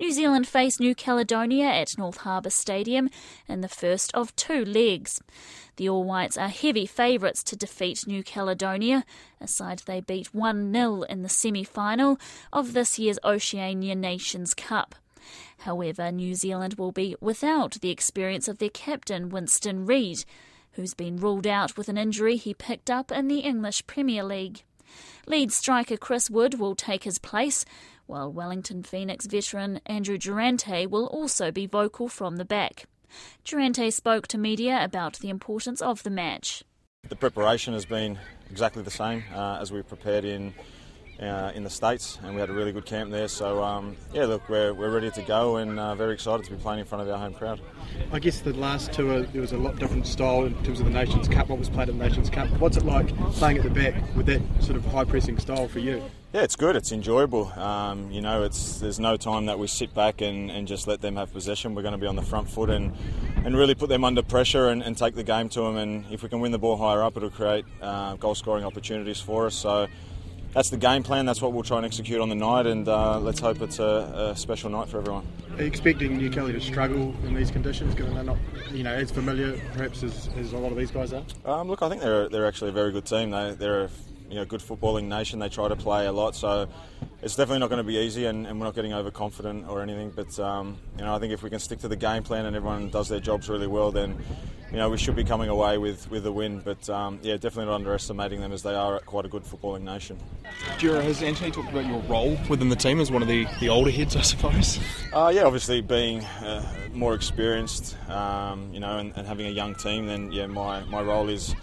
New 0.00 0.10
Zealand 0.10 0.48
face 0.48 0.80
New 0.80 0.94
Caledonia 0.94 1.66
at 1.66 1.98
North 1.98 2.18
Harbour 2.18 2.48
Stadium 2.48 3.10
in 3.46 3.60
the 3.60 3.68
first 3.68 4.10
of 4.14 4.34
two 4.36 4.64
legs. 4.64 5.20
The 5.76 5.86
All 5.86 6.02
Whites 6.04 6.38
are 6.38 6.48
heavy 6.48 6.86
favourites 6.86 7.42
to 7.42 7.56
defeat 7.56 8.06
New 8.06 8.22
Caledonia, 8.22 9.04
a 9.38 9.46
side 9.46 9.82
they 9.84 10.00
beat 10.00 10.32
1 10.32 10.72
0 10.72 11.02
in 11.02 11.22
the 11.22 11.28
semi 11.28 11.62
final 11.62 12.18
of 12.50 12.72
this 12.72 12.98
year's 12.98 13.18
Oceania 13.22 13.94
Nations 13.94 14.54
Cup. 14.54 14.94
However, 15.58 16.10
New 16.10 16.34
Zealand 16.34 16.76
will 16.78 16.92
be 16.92 17.16
without 17.20 17.72
the 17.82 17.90
experience 17.90 18.48
of 18.48 18.58
their 18.58 18.70
captain, 18.70 19.28
Winston 19.28 19.84
Reid, 19.84 20.24
who's 20.78 20.94
been 20.94 21.16
ruled 21.16 21.44
out 21.44 21.76
with 21.76 21.88
an 21.88 21.98
injury 21.98 22.36
he 22.36 22.54
picked 22.54 22.88
up 22.88 23.10
in 23.10 23.26
the 23.26 23.40
English 23.40 23.84
Premier 23.88 24.22
League. 24.22 24.62
Lead 25.26 25.50
striker 25.50 25.96
Chris 25.96 26.30
Wood 26.30 26.60
will 26.60 26.76
take 26.76 27.02
his 27.02 27.18
place, 27.18 27.64
while 28.06 28.32
Wellington 28.32 28.84
Phoenix 28.84 29.26
veteran 29.26 29.80
Andrew 29.86 30.16
Durante 30.16 30.86
will 30.86 31.06
also 31.06 31.50
be 31.50 31.66
vocal 31.66 32.06
from 32.06 32.36
the 32.36 32.44
back. 32.44 32.84
Durante 33.44 33.90
spoke 33.90 34.28
to 34.28 34.38
media 34.38 34.78
about 34.80 35.18
the 35.18 35.30
importance 35.30 35.82
of 35.82 36.04
the 36.04 36.10
match. 36.10 36.62
The 37.08 37.16
preparation 37.16 37.74
has 37.74 37.84
been 37.84 38.16
exactly 38.48 38.84
the 38.84 38.90
same 38.92 39.24
uh, 39.34 39.58
as 39.60 39.72
we 39.72 39.82
prepared 39.82 40.24
in 40.24 40.54
uh, 41.20 41.52
in 41.54 41.64
the 41.64 41.70
States, 41.70 42.18
and 42.22 42.34
we 42.34 42.40
had 42.40 42.50
a 42.50 42.52
really 42.52 42.72
good 42.72 42.86
camp 42.86 43.10
there. 43.10 43.28
So, 43.28 43.62
um, 43.62 43.96
yeah, 44.12 44.26
look, 44.26 44.48
we're, 44.48 44.72
we're 44.72 44.90
ready 44.90 45.10
to 45.10 45.22
go 45.22 45.56
and 45.56 45.78
uh, 45.78 45.94
very 45.94 46.14
excited 46.14 46.44
to 46.46 46.52
be 46.52 46.56
playing 46.56 46.80
in 46.80 46.86
front 46.86 47.02
of 47.02 47.10
our 47.12 47.18
home 47.18 47.34
crowd. 47.34 47.60
I 48.12 48.18
guess 48.18 48.40
the 48.40 48.52
last 48.52 48.92
tour, 48.92 49.22
there 49.22 49.40
was 49.40 49.52
a 49.52 49.58
lot 49.58 49.78
different 49.78 50.06
style 50.06 50.44
in 50.44 50.54
terms 50.62 50.80
of 50.80 50.86
the 50.86 50.92
Nations 50.92 51.28
Cup, 51.28 51.48
what 51.48 51.58
was 51.58 51.68
played 51.68 51.88
at 51.88 51.98
the 51.98 52.04
Nations 52.04 52.30
Cup. 52.30 52.48
What's 52.60 52.76
it 52.76 52.84
like 52.84 53.08
playing 53.32 53.58
at 53.58 53.64
the 53.64 53.70
back 53.70 53.94
with 54.14 54.26
that 54.26 54.42
sort 54.60 54.76
of 54.76 54.84
high 54.86 55.04
pressing 55.04 55.38
style 55.38 55.68
for 55.68 55.80
you? 55.80 56.02
Yeah, 56.32 56.42
it's 56.42 56.56
good. 56.56 56.76
It's 56.76 56.92
enjoyable. 56.92 57.46
Um, 57.58 58.10
you 58.12 58.20
know, 58.20 58.42
it's 58.42 58.80
there's 58.80 59.00
no 59.00 59.16
time 59.16 59.46
that 59.46 59.58
we 59.58 59.66
sit 59.66 59.94
back 59.94 60.20
and, 60.20 60.50
and 60.50 60.68
just 60.68 60.86
let 60.86 61.00
them 61.00 61.16
have 61.16 61.32
possession. 61.32 61.74
We're 61.74 61.82
going 61.82 61.92
to 61.92 61.98
be 61.98 62.06
on 62.06 62.16
the 62.16 62.22
front 62.22 62.50
foot 62.50 62.68
and, 62.68 62.94
and 63.46 63.56
really 63.56 63.74
put 63.74 63.88
them 63.88 64.04
under 64.04 64.22
pressure 64.22 64.68
and, 64.68 64.82
and 64.82 64.96
take 64.96 65.14
the 65.14 65.24
game 65.24 65.48
to 65.48 65.62
them. 65.62 65.78
And 65.78 66.04
if 66.12 66.22
we 66.22 66.28
can 66.28 66.40
win 66.40 66.52
the 66.52 66.58
ball 66.58 66.76
higher 66.76 67.02
up, 67.02 67.16
it'll 67.16 67.30
create 67.30 67.64
uh, 67.80 68.16
goal 68.16 68.34
scoring 68.34 68.64
opportunities 68.64 69.20
for 69.20 69.46
us. 69.46 69.54
So 69.54 69.88
that's 70.54 70.70
the 70.70 70.76
game 70.76 71.02
plan. 71.02 71.26
That's 71.26 71.42
what 71.42 71.52
we'll 71.52 71.62
try 71.62 71.76
and 71.76 71.86
execute 71.86 72.20
on 72.20 72.28
the 72.28 72.34
night, 72.34 72.66
and 72.66 72.88
uh, 72.88 73.18
let's 73.20 73.40
hope 73.40 73.60
it's 73.60 73.78
a, 73.78 74.30
a, 74.32 74.36
special 74.36 74.70
night 74.70 74.88
for 74.88 74.98
everyone. 74.98 75.26
Are 75.56 75.62
you 75.62 75.68
expecting 75.68 76.16
New 76.16 76.30
Kelly 76.30 76.52
to 76.52 76.60
struggle 76.60 77.14
in 77.24 77.34
these 77.34 77.50
conditions, 77.50 77.94
given 77.94 78.14
they're 78.14 78.24
not, 78.24 78.38
you 78.72 78.82
know, 78.82 78.94
as 78.94 79.10
familiar 79.10 79.60
perhaps 79.74 80.02
as, 80.02 80.28
as 80.36 80.52
a 80.52 80.58
lot 80.58 80.72
of 80.72 80.78
these 80.78 80.90
guys 80.90 81.12
are? 81.12 81.24
Um, 81.44 81.68
look, 81.68 81.82
I 81.82 81.88
think 81.88 82.00
they're 82.00 82.28
they're 82.28 82.46
actually 82.46 82.70
a 82.70 82.74
very 82.74 82.92
good 82.92 83.04
team. 83.04 83.30
They 83.30 83.54
they're 83.54 83.84
a 83.84 83.90
you 84.28 84.36
know 84.36 84.44
good 84.44 84.60
footballing 84.60 85.04
nation. 85.04 85.38
They 85.38 85.48
try 85.48 85.68
to 85.68 85.76
play 85.76 86.06
a 86.06 86.12
lot, 86.12 86.34
so 86.34 86.68
it's 87.22 87.36
definitely 87.36 87.60
not 87.60 87.68
going 87.68 87.78
to 87.78 87.84
be 87.84 87.96
easy, 87.96 88.26
and, 88.26 88.46
and 88.46 88.58
we're 88.58 88.66
not 88.66 88.74
getting 88.74 88.92
overconfident 88.92 89.68
or 89.68 89.82
anything. 89.82 90.10
But 90.10 90.38
um, 90.38 90.78
you 90.96 91.04
know, 91.04 91.14
I 91.14 91.18
think 91.18 91.32
if 91.32 91.42
we 91.42 91.50
can 91.50 91.58
stick 91.58 91.80
to 91.80 91.88
the 91.88 91.96
game 91.96 92.22
plan 92.22 92.46
and 92.46 92.54
everyone 92.54 92.90
does 92.90 93.08
their 93.08 93.20
jobs 93.20 93.48
really 93.48 93.66
well, 93.66 93.90
then 93.90 94.16
you 94.70 94.76
know 94.76 94.90
we 94.90 94.98
should 94.98 95.16
be 95.16 95.24
coming 95.24 95.48
away 95.48 95.78
with 95.78 96.10
with 96.10 96.26
a 96.26 96.32
win. 96.32 96.60
But 96.60 96.88
um, 96.90 97.18
yeah, 97.22 97.34
definitely 97.34 97.66
not 97.66 97.76
underestimating 97.76 98.40
them 98.40 98.52
as 98.52 98.62
they 98.62 98.74
are 98.74 99.00
quite 99.00 99.24
a 99.24 99.28
good 99.28 99.44
footballing 99.44 99.82
nation. 99.82 100.18
Dura, 100.78 101.02
has 101.02 101.22
Anthony 101.22 101.50
talked 101.50 101.70
about 101.70 101.86
your 101.86 102.00
role 102.02 102.38
within 102.48 102.68
the 102.68 102.76
team 102.76 103.00
as 103.00 103.10
one 103.10 103.22
of 103.22 103.28
the, 103.28 103.46
the 103.60 103.68
older 103.68 103.90
heads, 103.90 104.16
I 104.16 104.22
suppose? 104.22 104.78
Uh, 105.12 105.32
yeah, 105.34 105.42
obviously 105.42 105.80
being 105.80 106.24
uh, 106.24 106.62
more 106.92 107.14
experienced, 107.14 107.96
um, 108.08 108.72
you 108.72 108.80
know, 108.80 108.98
and, 108.98 109.12
and 109.16 109.26
having 109.26 109.46
a 109.46 109.50
young 109.50 109.74
team, 109.74 110.06
then 110.06 110.30
yeah, 110.32 110.46
my, 110.46 110.82
my 110.84 111.02
role 111.02 111.28
is 111.28 111.54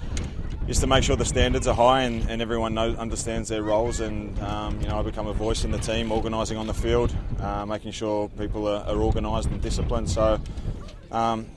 is 0.68 0.80
to 0.80 0.88
make 0.88 1.04
sure 1.04 1.16
the 1.16 1.26
standards 1.26 1.68
are 1.68 1.76
high 1.76 2.02
and, 2.04 2.28
and 2.30 2.42
everyone 2.42 2.74
knows, 2.74 2.98
understands 2.98 3.50
their 3.50 3.62
roles. 3.62 4.00
And 4.00 4.38
um, 4.40 4.82
you 4.82 4.88
know, 4.88 5.00
I 5.00 5.04
become 5.04 5.28
a 5.28 5.34
voice 5.34 5.64
in 5.64 5.72
the 5.72 5.78
team, 5.78 6.12
organising 6.12 6.58
on 6.58 6.68
the 6.68 6.74
field, 6.74 7.16
uh, 7.40 7.66
making 7.66 7.92
sure 7.92 8.30
people 8.30 8.68
are, 8.68 8.84
are 8.86 8.98
organised 8.98 9.50
and 9.50 9.62
disciplined. 9.62 10.10
So 10.10 10.40
um, 11.12 11.48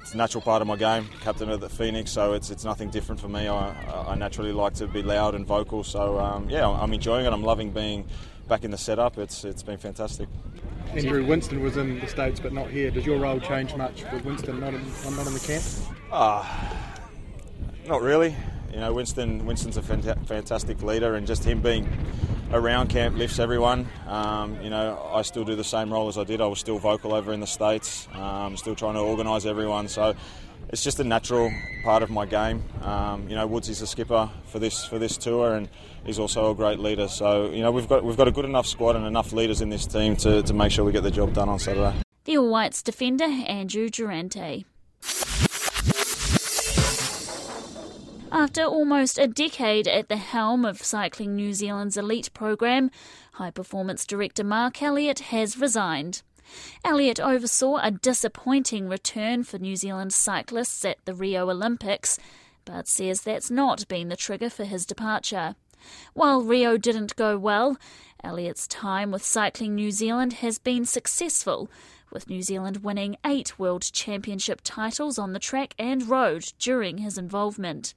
it's 0.00 0.14
a 0.14 0.16
natural 0.16 0.42
part 0.42 0.62
of 0.62 0.68
my 0.68 0.76
game, 0.76 1.08
captain 1.20 1.50
of 1.50 1.60
the 1.60 1.68
Phoenix. 1.68 2.12
So 2.12 2.34
it's 2.34 2.50
it's 2.50 2.64
nothing 2.64 2.90
different 2.90 3.20
for 3.20 3.28
me. 3.28 3.48
I, 3.48 3.70
I 4.08 4.14
naturally 4.14 4.52
like 4.52 4.74
to 4.74 4.86
be 4.86 5.02
loud 5.02 5.34
and 5.34 5.44
vocal. 5.44 5.82
So 5.82 6.18
um, 6.20 6.48
yeah, 6.48 6.68
I'm 6.68 6.92
enjoying 6.92 7.26
it. 7.26 7.32
I'm 7.32 7.42
loving 7.42 7.72
being 7.72 8.06
back 8.46 8.62
in 8.62 8.70
the 8.70 8.78
setup. 8.78 9.18
It's 9.18 9.44
it's 9.44 9.64
been 9.64 9.78
fantastic. 9.78 10.28
Andrew 10.92 11.26
Winston 11.26 11.60
was 11.60 11.76
in 11.76 11.98
the 11.98 12.06
states, 12.06 12.38
but 12.38 12.52
not 12.52 12.70
here. 12.70 12.92
Does 12.92 13.04
your 13.04 13.18
role 13.18 13.40
change 13.40 13.74
much 13.74 14.04
with 14.12 14.24
Winston 14.24 14.60
not 14.60 14.72
in, 14.72 14.82
not 15.16 15.26
in 15.26 15.34
the 15.34 15.40
camp? 15.44 15.64
Ah. 16.12 16.92
Uh, 16.92 16.95
not 17.88 18.02
really. 18.02 18.34
You 18.72 18.78
know, 18.80 18.92
Winston. 18.92 19.46
Winston's 19.46 19.76
a 19.76 19.82
fantastic 19.82 20.82
leader, 20.82 21.14
and 21.14 21.26
just 21.26 21.44
him 21.44 21.60
being 21.60 21.88
around 22.52 22.88
camp 22.88 23.16
lifts 23.16 23.38
everyone. 23.38 23.88
Um, 24.06 24.60
you 24.62 24.70
know, 24.70 25.10
I 25.12 25.22
still 25.22 25.44
do 25.44 25.56
the 25.56 25.64
same 25.64 25.92
role 25.92 26.08
as 26.08 26.18
I 26.18 26.24
did. 26.24 26.40
I 26.40 26.46
was 26.46 26.58
still 26.58 26.78
vocal 26.78 27.14
over 27.14 27.32
in 27.32 27.40
the 27.40 27.46
states, 27.46 28.08
um, 28.14 28.56
still 28.56 28.74
trying 28.74 28.94
to 28.94 29.00
organise 29.00 29.46
everyone. 29.46 29.88
So 29.88 30.14
it's 30.68 30.82
just 30.82 31.00
a 31.00 31.04
natural 31.04 31.52
part 31.84 32.02
of 32.02 32.10
my 32.10 32.26
game. 32.26 32.62
Um, 32.82 33.28
you 33.28 33.36
know, 33.36 33.46
Woods 33.46 33.68
is 33.68 33.80
the 33.80 33.86
skipper 33.86 34.30
for 34.46 34.58
this 34.58 34.84
for 34.84 34.98
this 34.98 35.16
tour, 35.16 35.54
and 35.54 35.68
he's 36.04 36.18
also 36.18 36.50
a 36.50 36.54
great 36.54 36.78
leader. 36.78 37.08
So 37.08 37.50
you 37.50 37.62
know, 37.62 37.70
we've 37.70 37.88
got 37.88 38.04
we've 38.04 38.16
got 38.16 38.28
a 38.28 38.32
good 38.32 38.44
enough 38.44 38.66
squad 38.66 38.96
and 38.96 39.06
enough 39.06 39.32
leaders 39.32 39.60
in 39.60 39.70
this 39.70 39.86
team 39.86 40.16
to, 40.16 40.42
to 40.42 40.54
make 40.54 40.72
sure 40.72 40.84
we 40.84 40.92
get 40.92 41.02
the 41.02 41.10
job 41.10 41.32
done 41.32 41.48
on 41.48 41.58
Saturday. 41.58 41.94
The 42.24 42.38
All 42.38 42.50
Whites 42.50 42.82
defender 42.82 43.24
Andrew 43.24 43.88
Durante. 43.88 44.66
After 48.32 48.64
almost 48.64 49.18
a 49.18 49.28
decade 49.28 49.86
at 49.86 50.08
the 50.08 50.16
helm 50.16 50.64
of 50.64 50.82
Cycling 50.82 51.36
New 51.36 51.54
Zealand's 51.54 51.96
elite 51.96 52.32
program, 52.34 52.90
high 53.34 53.52
performance 53.52 54.04
director 54.04 54.42
Mark 54.42 54.82
Elliott 54.82 55.20
has 55.30 55.58
resigned. 55.58 56.22
Elliott 56.84 57.20
oversaw 57.20 57.76
a 57.76 57.90
disappointing 57.92 58.88
return 58.88 59.44
for 59.44 59.58
New 59.58 59.76
Zealand 59.76 60.12
cyclists 60.12 60.84
at 60.84 60.98
the 61.04 61.14
Rio 61.14 61.48
Olympics, 61.48 62.18
but 62.64 62.88
says 62.88 63.22
that's 63.22 63.50
not 63.50 63.86
been 63.88 64.08
the 64.08 64.16
trigger 64.16 64.50
for 64.50 64.64
his 64.64 64.84
departure. 64.84 65.54
While 66.12 66.42
Rio 66.42 66.76
didn't 66.76 67.16
go 67.16 67.38
well, 67.38 67.78
Elliott's 68.24 68.66
time 68.66 69.12
with 69.12 69.24
Cycling 69.24 69.74
New 69.74 69.92
Zealand 69.92 70.34
has 70.34 70.58
been 70.58 70.84
successful, 70.84 71.70
with 72.12 72.28
New 72.28 72.42
Zealand 72.42 72.78
winning 72.78 73.16
eight 73.24 73.58
World 73.58 73.82
Championship 73.92 74.62
titles 74.64 75.18
on 75.18 75.32
the 75.32 75.38
track 75.38 75.74
and 75.78 76.08
road 76.08 76.52
during 76.58 76.98
his 76.98 77.16
involvement. 77.18 77.94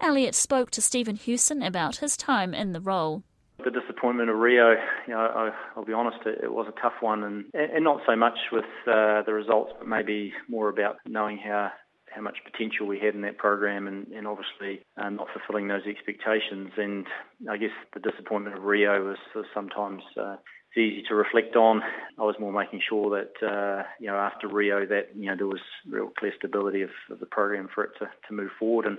Elliott 0.00 0.34
spoke 0.34 0.70
to 0.72 0.82
Stephen 0.82 1.16
Hewson 1.16 1.62
about 1.62 1.96
his 1.96 2.16
time 2.16 2.54
in 2.54 2.72
the 2.72 2.80
role. 2.80 3.22
The 3.64 3.70
disappointment 3.70 4.30
of 4.30 4.36
Rio, 4.36 4.70
you 5.06 5.12
know, 5.12 5.18
I, 5.18 5.50
will 5.76 5.84
be 5.84 5.92
honest, 5.92 6.18
it, 6.24 6.44
it, 6.44 6.52
was 6.52 6.66
a 6.66 6.80
tough 6.80 6.94
one, 7.00 7.22
and, 7.22 7.44
and 7.52 7.84
not 7.84 8.00
so 8.06 8.16
much 8.16 8.38
with 8.50 8.64
uh, 8.86 9.22
the 9.22 9.34
results, 9.34 9.72
but 9.78 9.86
maybe 9.86 10.32
more 10.48 10.70
about 10.70 10.96
knowing 11.06 11.36
how 11.38 11.70
how 12.10 12.20
much 12.20 12.38
potential 12.44 12.86
we 12.86 12.98
had 12.98 13.14
in 13.14 13.20
that 13.20 13.38
program, 13.38 13.86
and, 13.86 14.08
and 14.08 14.26
obviously 14.26 14.84
uh, 14.96 15.08
not 15.08 15.28
fulfilling 15.32 15.68
those 15.68 15.86
expectations. 15.86 16.72
And 16.76 17.06
I 17.48 17.56
guess 17.56 17.70
the 17.94 18.00
disappointment 18.00 18.56
of 18.56 18.64
Rio 18.64 19.04
was, 19.04 19.18
was 19.34 19.46
sometimes. 19.54 20.02
Uh, 20.16 20.36
it's 20.70 20.78
easy 20.78 21.02
to 21.08 21.16
reflect 21.16 21.56
on. 21.56 21.82
I 22.16 22.22
was 22.22 22.36
more 22.38 22.52
making 22.52 22.80
sure 22.88 23.10
that 23.10 23.44
uh, 23.44 23.82
you 23.98 24.06
know 24.06 24.16
after 24.16 24.46
Rio 24.46 24.86
that 24.86 25.08
you 25.16 25.26
know 25.26 25.36
there 25.36 25.46
was 25.46 25.60
real 25.88 26.12
clear 26.16 26.32
stability 26.38 26.82
of, 26.82 26.90
of 27.10 27.18
the 27.18 27.26
program 27.26 27.68
for 27.74 27.84
it 27.84 27.90
to, 27.98 28.08
to 28.28 28.34
move 28.34 28.50
forward 28.56 28.86
and 28.86 28.98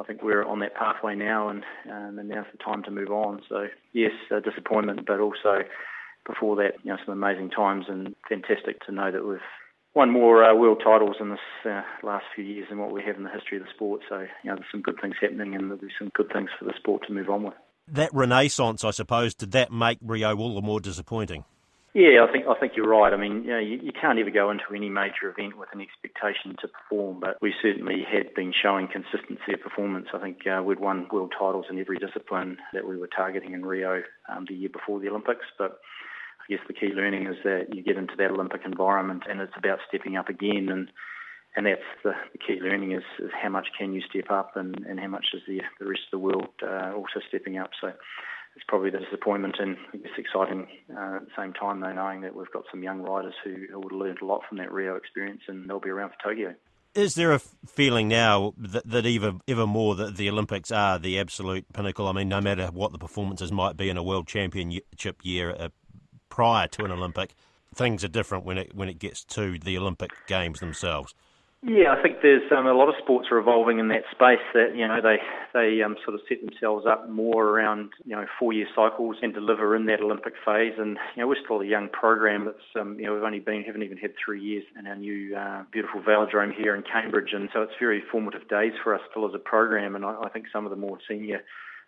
I 0.00 0.04
think 0.04 0.22
we're 0.22 0.44
on 0.44 0.60
that 0.60 0.74
pathway 0.74 1.14
now, 1.14 1.48
and 1.48 1.62
um, 1.90 2.18
and 2.18 2.28
now's 2.28 2.46
the 2.50 2.58
time 2.58 2.82
to 2.84 2.90
move 2.90 3.10
on. 3.10 3.42
So 3.48 3.68
yes, 3.92 4.12
uh, 4.30 4.40
disappointment, 4.40 5.06
but 5.06 5.20
also 5.20 5.62
before 6.26 6.56
that, 6.56 6.72
you 6.82 6.90
know, 6.90 6.98
some 7.04 7.12
amazing 7.12 7.50
times, 7.50 7.86
and 7.88 8.14
fantastic 8.28 8.84
to 8.86 8.92
know 8.92 9.12
that 9.12 9.26
we've 9.26 9.38
won 9.94 10.10
more 10.10 10.44
uh, 10.44 10.54
world 10.54 10.82
titles 10.84 11.16
in 11.20 11.30
this 11.30 11.38
uh, 11.64 11.82
last 12.02 12.24
few 12.34 12.44
years 12.44 12.66
than 12.68 12.78
what 12.78 12.92
we 12.92 13.02
have 13.04 13.16
in 13.16 13.22
the 13.22 13.30
history 13.30 13.58
of 13.58 13.64
the 13.64 13.70
sport. 13.74 14.00
So 14.08 14.20
you 14.20 14.50
know, 14.50 14.56
there's 14.56 14.70
some 14.72 14.82
good 14.82 15.00
things 15.00 15.14
happening, 15.20 15.54
and 15.54 15.64
there'll 15.64 15.80
be 15.80 15.88
some 15.98 16.10
good 16.14 16.32
things 16.32 16.50
for 16.58 16.64
the 16.64 16.74
sport 16.76 17.06
to 17.06 17.12
move 17.12 17.30
on 17.30 17.44
with. 17.44 17.54
That 17.86 18.10
renaissance, 18.12 18.82
I 18.82 18.90
suppose, 18.90 19.34
did 19.34 19.52
that 19.52 19.70
make 19.70 19.98
Rio 20.02 20.36
all 20.36 20.54
the 20.54 20.62
more 20.62 20.80
disappointing? 20.80 21.44
Yeah, 21.94 22.26
I 22.28 22.32
think 22.32 22.46
I 22.48 22.58
think 22.58 22.72
you're 22.74 22.88
right. 22.88 23.12
I 23.12 23.16
mean, 23.16 23.44
you, 23.44 23.50
know, 23.50 23.60
you, 23.60 23.78
you 23.80 23.92
can't 23.92 24.18
ever 24.18 24.30
go 24.30 24.50
into 24.50 24.64
any 24.74 24.88
major 24.88 25.30
event 25.30 25.56
with 25.56 25.68
an 25.72 25.80
expectation 25.80 26.56
to 26.60 26.66
perform, 26.66 27.20
but 27.20 27.38
we 27.40 27.54
certainly 27.62 28.02
had 28.02 28.34
been 28.34 28.52
showing 28.52 28.88
consistency 28.88 29.54
of 29.54 29.60
performance. 29.60 30.08
I 30.12 30.18
think 30.18 30.38
uh, 30.44 30.60
we'd 30.60 30.80
won 30.80 31.06
world 31.12 31.32
titles 31.38 31.66
in 31.70 31.78
every 31.78 31.98
discipline 31.98 32.58
that 32.72 32.88
we 32.88 32.96
were 32.96 33.06
targeting 33.06 33.52
in 33.52 33.64
Rio 33.64 34.02
um, 34.28 34.44
the 34.48 34.56
year 34.56 34.70
before 34.70 34.98
the 34.98 35.08
Olympics, 35.08 35.46
but 35.56 35.78
I 36.40 36.52
guess 36.52 36.66
the 36.66 36.74
key 36.74 36.92
learning 36.92 37.28
is 37.28 37.36
that 37.44 37.72
you 37.72 37.80
get 37.80 37.96
into 37.96 38.16
that 38.18 38.32
Olympic 38.32 38.62
environment 38.64 39.22
and 39.30 39.40
it's 39.40 39.56
about 39.56 39.78
stepping 39.88 40.16
up 40.16 40.28
again 40.28 40.68
and 40.70 40.90
and 41.56 41.66
that's 41.66 41.86
the, 42.02 42.14
the 42.32 42.38
key 42.38 42.58
learning 42.60 42.90
is, 42.90 43.04
is 43.20 43.30
how 43.40 43.48
much 43.48 43.68
can 43.78 43.92
you 43.92 44.02
step 44.10 44.28
up 44.28 44.56
and, 44.56 44.76
and 44.88 44.98
how 44.98 45.06
much 45.06 45.26
is 45.32 45.42
the 45.46 45.60
the 45.78 45.86
rest 45.86 46.02
of 46.12 46.18
the 46.18 46.18
world 46.18 46.48
uh, 46.60 46.92
also 46.92 47.20
stepping 47.28 47.56
up. 47.56 47.70
So 47.80 47.92
it's 48.56 48.64
probably 48.68 48.90
the 48.90 48.98
disappointment 48.98 49.56
and 49.58 49.76
I 49.92 49.96
guess 49.98 50.12
exciting 50.16 50.66
uh, 50.90 51.16
at 51.16 51.24
the 51.26 51.32
same 51.36 51.52
time 51.52 51.80
though 51.80 51.92
knowing 51.92 52.20
that 52.22 52.34
we've 52.34 52.50
got 52.52 52.64
some 52.70 52.82
young 52.82 53.02
riders 53.02 53.34
who, 53.42 53.54
who 53.70 53.80
would 53.80 53.92
have 53.92 54.00
learned 54.00 54.18
a 54.22 54.24
lot 54.24 54.42
from 54.48 54.58
that 54.58 54.72
Rio 54.72 54.96
experience 54.96 55.42
and 55.48 55.68
they'll 55.68 55.80
be 55.80 55.90
around 55.90 56.10
for 56.10 56.30
Tokyo. 56.30 56.54
Is 56.94 57.16
there 57.16 57.32
a 57.32 57.40
feeling 57.40 58.06
now 58.06 58.54
that, 58.56 58.88
that 58.88 59.04
even 59.04 59.40
ever 59.48 59.66
more 59.66 59.96
that 59.96 60.16
the 60.16 60.30
Olympics 60.30 60.70
are 60.70 60.96
the 60.96 61.18
absolute 61.18 61.66
pinnacle? 61.72 62.06
I 62.06 62.12
mean, 62.12 62.28
no 62.28 62.40
matter 62.40 62.68
what 62.68 62.92
the 62.92 62.98
performances 62.98 63.50
might 63.50 63.76
be 63.76 63.90
in 63.90 63.96
a 63.96 64.02
World 64.02 64.28
Championship 64.28 65.18
year 65.24 65.56
uh, 65.58 65.70
prior 66.28 66.68
to 66.68 66.84
an 66.84 66.92
Olympic, 66.92 67.34
things 67.74 68.04
are 68.04 68.08
different 68.08 68.44
when 68.44 68.58
it 68.58 68.76
when 68.76 68.88
it 68.88 69.00
gets 69.00 69.24
to 69.24 69.58
the 69.58 69.76
Olympic 69.76 70.12
Games 70.28 70.60
themselves. 70.60 71.14
Yeah, 71.66 71.96
I 71.96 72.02
think 72.02 72.18
there's 72.20 72.44
um, 72.52 72.66
a 72.66 72.74
lot 72.74 72.90
of 72.90 72.94
sports 73.02 73.28
are 73.30 73.38
evolving 73.38 73.78
in 73.78 73.88
that 73.88 74.04
space. 74.10 74.44
That 74.52 74.76
you 74.76 74.86
know 74.86 75.00
they 75.00 75.16
they 75.54 75.82
um, 75.82 75.96
sort 76.04 76.14
of 76.14 76.20
set 76.28 76.44
themselves 76.44 76.84
up 76.84 77.08
more 77.08 77.48
around 77.48 77.88
you 78.04 78.14
know 78.14 78.26
four 78.38 78.52
year 78.52 78.66
cycles 78.76 79.16
and 79.22 79.32
deliver 79.32 79.74
in 79.74 79.86
that 79.86 80.02
Olympic 80.02 80.34
phase. 80.44 80.74
And 80.76 80.98
you 81.16 81.22
know 81.22 81.26
we're 81.26 81.42
still 81.42 81.62
a 81.62 81.66
young 81.66 81.88
program. 81.88 82.44
That's 82.44 82.68
um, 82.78 82.98
you 83.00 83.06
know 83.06 83.14
we've 83.14 83.22
only 83.22 83.40
been 83.40 83.62
haven't 83.62 83.82
even 83.82 83.96
had 83.96 84.12
three 84.22 84.42
years 84.42 84.64
in 84.78 84.86
our 84.86 84.96
new 84.96 85.34
uh, 85.34 85.62
beautiful 85.72 86.02
velodrome 86.02 86.52
here 86.54 86.74
in 86.74 86.82
Cambridge, 86.82 87.32
and 87.32 87.48
so 87.54 87.62
it's 87.62 87.72
very 87.80 88.02
formative 88.12 88.46
days 88.48 88.72
for 88.82 88.94
us 88.94 89.00
still 89.10 89.26
as 89.26 89.32
a 89.34 89.38
program. 89.38 89.96
And 89.96 90.04
I, 90.04 90.20
I 90.24 90.28
think 90.28 90.44
some 90.52 90.66
of 90.66 90.70
the 90.70 90.76
more 90.76 90.98
senior 91.08 91.40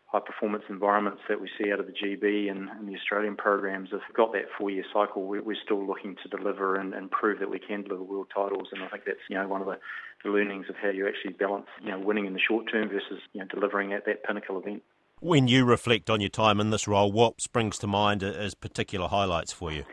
high 0.07 0.21
performance 0.21 0.64
environments 0.69 1.21
that 1.29 1.40
we 1.40 1.51
see 1.59 1.73
out 1.73 1.81
of 1.81 1.87
the 1.87 1.92
GB 1.92 2.51
and, 2.51 2.69
and 2.71 2.88
the 2.88 2.95
Australian 2.95 3.37
programs 3.37 3.90
have 3.90 4.01
got 4.14 4.33
that 4.33 4.45
four 4.57 4.71
year 4.71 4.85
cycle. 4.92 5.27
We, 5.27 5.38
are 5.38 5.62
still 5.64 5.85
looking 5.85 6.16
to 6.23 6.29
deliver 6.29 6.77
and, 6.77 6.95
and, 6.95 7.11
prove 7.11 7.40
that 7.40 7.51
we 7.51 7.59
can 7.59 7.83
deliver 7.83 8.03
world 8.03 8.29
titles, 8.35 8.69
and 8.73 8.83
I 8.83 8.88
think 8.88 9.05
that's 9.05 9.19
you 9.29 9.37
know 9.37 9.49
one 9.49 9.61
of 9.61 9.66
the, 9.66 9.79
learnings 10.25 10.66
of 10.69 10.75
how 10.83 10.88
you 10.88 11.07
actually 11.07 11.33
balance 11.35 11.66
you 11.81 11.90
know 11.90 12.01
winning 12.01 12.27
in 12.27 12.33
the 12.33 12.40
short 12.40 12.66
term 12.71 12.88
versus 12.88 13.21
you 13.33 13.40
know 13.40 13.47
delivering 13.47 13.92
at 13.92 14.05
that 14.07 14.25
pinnacle 14.25 14.59
event. 14.59 14.83
When 15.21 15.47
you 15.47 15.64
reflect 15.64 16.11
on 16.11 16.21
your 16.21 16.31
time 16.31 16.61
in 16.61 16.71
this 16.71 16.88
role, 16.88 17.12
what 17.12 17.40
springs 17.40 17.79
to 17.79 17.87
mind 17.87 18.25
as 18.25 18.55
particular 18.55 19.07
highlights 19.07 19.53
for 19.53 19.73
you? 19.73 19.85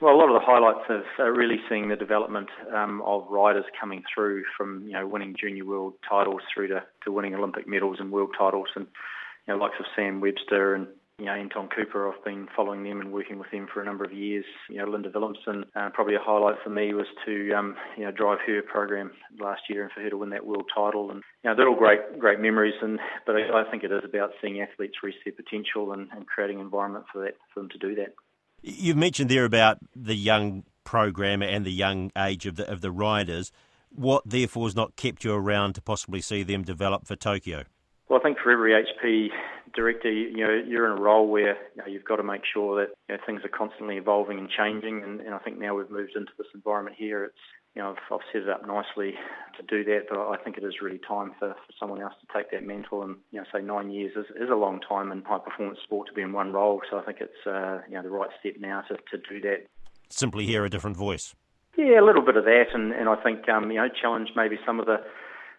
Well, 0.00 0.14
a 0.14 0.18
lot 0.18 0.28
of 0.28 0.34
the 0.34 0.44
highlights 0.44 0.84
of 0.90 1.02
uh, 1.18 1.30
really 1.30 1.60
seeing 1.68 1.88
the 1.88 1.96
development 1.96 2.48
um, 2.74 3.00
of 3.02 3.26
riders 3.30 3.64
coming 3.80 4.02
through 4.12 4.42
from 4.56 4.86
you 4.86 4.92
know 4.92 5.06
winning 5.06 5.36
junior 5.38 5.64
world 5.64 5.94
titles 6.08 6.42
through 6.52 6.68
to, 6.68 6.82
to 7.04 7.12
winning 7.12 7.34
Olympic 7.34 7.68
medals 7.68 7.98
and 8.00 8.10
world 8.10 8.34
titles, 8.36 8.68
and 8.74 8.86
you 9.46 9.54
know, 9.54 9.60
likes 9.60 9.76
of 9.78 9.86
Sam 9.96 10.20
Webster 10.20 10.74
and 10.74 10.88
you 11.18 11.26
know, 11.26 11.32
Anton 11.32 11.68
Cooper, 11.68 12.12
I've 12.12 12.24
been 12.24 12.48
following 12.56 12.82
them 12.82 13.00
and 13.00 13.12
working 13.12 13.38
with 13.38 13.50
them 13.52 13.68
for 13.72 13.80
a 13.80 13.84
number 13.84 14.04
of 14.04 14.12
years. 14.12 14.44
You 14.68 14.78
know, 14.78 14.86
Linda 14.86 15.10
Villumsen, 15.10 15.64
uh, 15.76 15.90
probably 15.90 16.16
a 16.16 16.20
highlight 16.20 16.56
for 16.64 16.70
me 16.70 16.92
was 16.92 17.06
to, 17.24 17.52
um, 17.52 17.76
you 17.96 18.04
know, 18.04 18.10
drive 18.10 18.38
her 18.46 18.62
program 18.62 19.12
last 19.38 19.62
year 19.70 19.84
and 19.84 19.92
for 19.92 20.00
her 20.00 20.10
to 20.10 20.16
win 20.16 20.30
that 20.30 20.44
world 20.44 20.68
title. 20.74 21.12
And, 21.12 21.22
you 21.44 21.50
know, 21.50 21.56
they're 21.56 21.68
all 21.68 21.76
great, 21.76 22.18
great 22.18 22.40
memories. 22.40 22.74
And, 22.82 22.98
but 23.26 23.36
I, 23.36 23.60
I 23.60 23.70
think 23.70 23.84
it 23.84 23.92
is 23.92 24.02
about 24.04 24.30
seeing 24.42 24.60
athletes 24.60 24.94
reach 25.04 25.14
their 25.24 25.34
potential 25.34 25.92
and, 25.92 26.08
and 26.10 26.26
creating 26.26 26.56
an 26.56 26.62
environment 26.62 27.04
for 27.12 27.22
that, 27.22 27.36
for 27.52 27.60
them 27.60 27.68
to 27.68 27.78
do 27.78 27.94
that. 27.94 28.14
You've 28.62 28.96
mentioned 28.96 29.30
there 29.30 29.44
about 29.44 29.78
the 29.94 30.16
young 30.16 30.64
program 30.82 31.42
and 31.42 31.64
the 31.64 31.72
young 31.72 32.10
age 32.18 32.44
of 32.44 32.56
the, 32.56 32.68
of 32.68 32.80
the 32.80 32.90
riders. 32.90 33.52
What, 33.90 34.24
therefore, 34.26 34.66
has 34.66 34.74
not 34.74 34.96
kept 34.96 35.22
you 35.22 35.32
around 35.32 35.74
to 35.74 35.82
possibly 35.82 36.20
see 36.20 36.42
them 36.42 36.64
develop 36.64 37.06
for 37.06 37.14
Tokyo? 37.14 37.64
Well, 38.08 38.18
I 38.18 38.22
think 38.22 38.38
for 38.38 38.50
every 38.50 38.72
HP 38.72 39.28
director, 39.74 40.12
you 40.12 40.44
know, 40.44 40.62
you're 40.66 40.92
in 40.92 40.98
a 40.98 41.00
role 41.00 41.28
where 41.28 41.56
you 41.74 41.78
know, 41.78 41.86
you've 41.86 42.04
got 42.04 42.16
to 42.16 42.22
make 42.22 42.42
sure 42.52 42.80
that 42.80 42.94
you 43.08 43.16
know, 43.16 43.22
things 43.24 43.40
are 43.44 43.48
constantly 43.48 43.96
evolving 43.96 44.38
and 44.38 44.48
changing. 44.50 45.02
And, 45.02 45.20
and 45.20 45.34
I 45.34 45.38
think 45.38 45.58
now 45.58 45.74
we've 45.74 45.90
moved 45.90 46.12
into 46.14 46.32
this 46.36 46.46
environment 46.54 46.96
here. 46.98 47.24
It's 47.24 47.34
you 47.74 47.82
know, 47.82 47.90
I've, 47.90 48.14
I've 48.14 48.20
set 48.32 48.42
it 48.42 48.48
up 48.48 48.66
nicely 48.66 49.14
to 49.56 49.62
do 49.66 49.82
that, 49.90 50.06
but 50.08 50.18
I 50.18 50.36
think 50.36 50.56
it 50.56 50.64
is 50.64 50.74
really 50.80 51.00
time 51.06 51.32
for, 51.38 51.54
for 51.54 51.72
someone 51.78 52.00
else 52.00 52.14
to 52.20 52.26
take 52.36 52.50
that 52.52 52.64
mantle. 52.64 53.02
And 53.02 53.16
you 53.32 53.40
know, 53.40 53.46
say 53.52 53.62
nine 53.62 53.90
years 53.90 54.12
is, 54.16 54.26
is 54.36 54.50
a 54.50 54.54
long 54.54 54.80
time 54.80 55.10
in 55.10 55.22
high 55.22 55.38
performance 55.38 55.78
sport 55.82 56.06
to 56.08 56.12
be 56.12 56.22
in 56.22 56.32
one 56.32 56.52
role. 56.52 56.82
So 56.90 56.98
I 56.98 57.02
think 57.02 57.18
it's 57.20 57.46
uh, 57.46 57.80
you 57.88 57.94
know 57.94 58.02
the 58.02 58.10
right 58.10 58.30
step 58.38 58.54
now 58.60 58.82
to, 58.82 58.96
to 58.96 59.28
do 59.28 59.40
that. 59.40 59.66
Simply 60.10 60.46
hear 60.46 60.64
a 60.64 60.70
different 60.70 60.96
voice. 60.96 61.34
Yeah, 61.76 61.98
a 61.98 62.04
little 62.06 62.22
bit 62.22 62.36
of 62.36 62.44
that, 62.44 62.66
and, 62.72 62.92
and 62.92 63.08
I 63.08 63.16
think 63.16 63.48
um, 63.48 63.70
you 63.70 63.78
know 63.78 63.88
challenge 63.88 64.28
maybe 64.36 64.58
some 64.64 64.78
of 64.78 64.86
the 64.86 64.98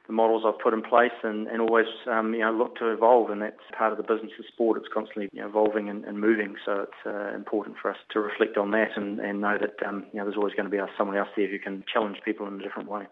the 0.07 0.13
models 0.13 0.43
I've 0.45 0.59
put 0.59 0.73
in 0.73 0.81
place 0.81 1.15
and, 1.23 1.47
and 1.47 1.61
always 1.61 1.87
um, 2.11 2.33
you 2.33 2.41
know 2.41 2.51
look 2.51 2.75
to 2.77 2.91
evolve 2.91 3.29
and 3.29 3.41
that's 3.41 3.55
part 3.77 3.91
of 3.91 3.97
the 3.97 4.03
business 4.03 4.31
of 4.39 4.45
sport 4.51 4.77
it's 4.77 4.87
constantly 4.93 5.29
you 5.33 5.41
know, 5.41 5.47
evolving 5.47 5.89
and, 5.89 6.05
and, 6.05 6.19
moving 6.19 6.55
so 6.65 6.85
it's 6.87 7.05
uh, 7.05 7.35
important 7.35 7.75
for 7.81 7.91
us 7.91 7.97
to 8.11 8.19
reflect 8.19 8.57
on 8.57 8.71
that 8.71 8.89
and, 8.95 9.19
and 9.19 9.41
know 9.41 9.57
that 9.59 9.75
um, 9.87 10.05
you 10.11 10.19
know 10.19 10.25
there's 10.25 10.37
always 10.37 10.53
going 10.53 10.69
to 10.69 10.71
be 10.71 10.81
someone 10.97 11.17
else 11.17 11.29
there 11.35 11.47
who 11.47 11.59
can 11.59 11.83
challenge 11.91 12.17
people 12.23 12.47
in 12.47 12.59
a 12.59 12.63
different 12.63 12.89
way. 12.89 13.03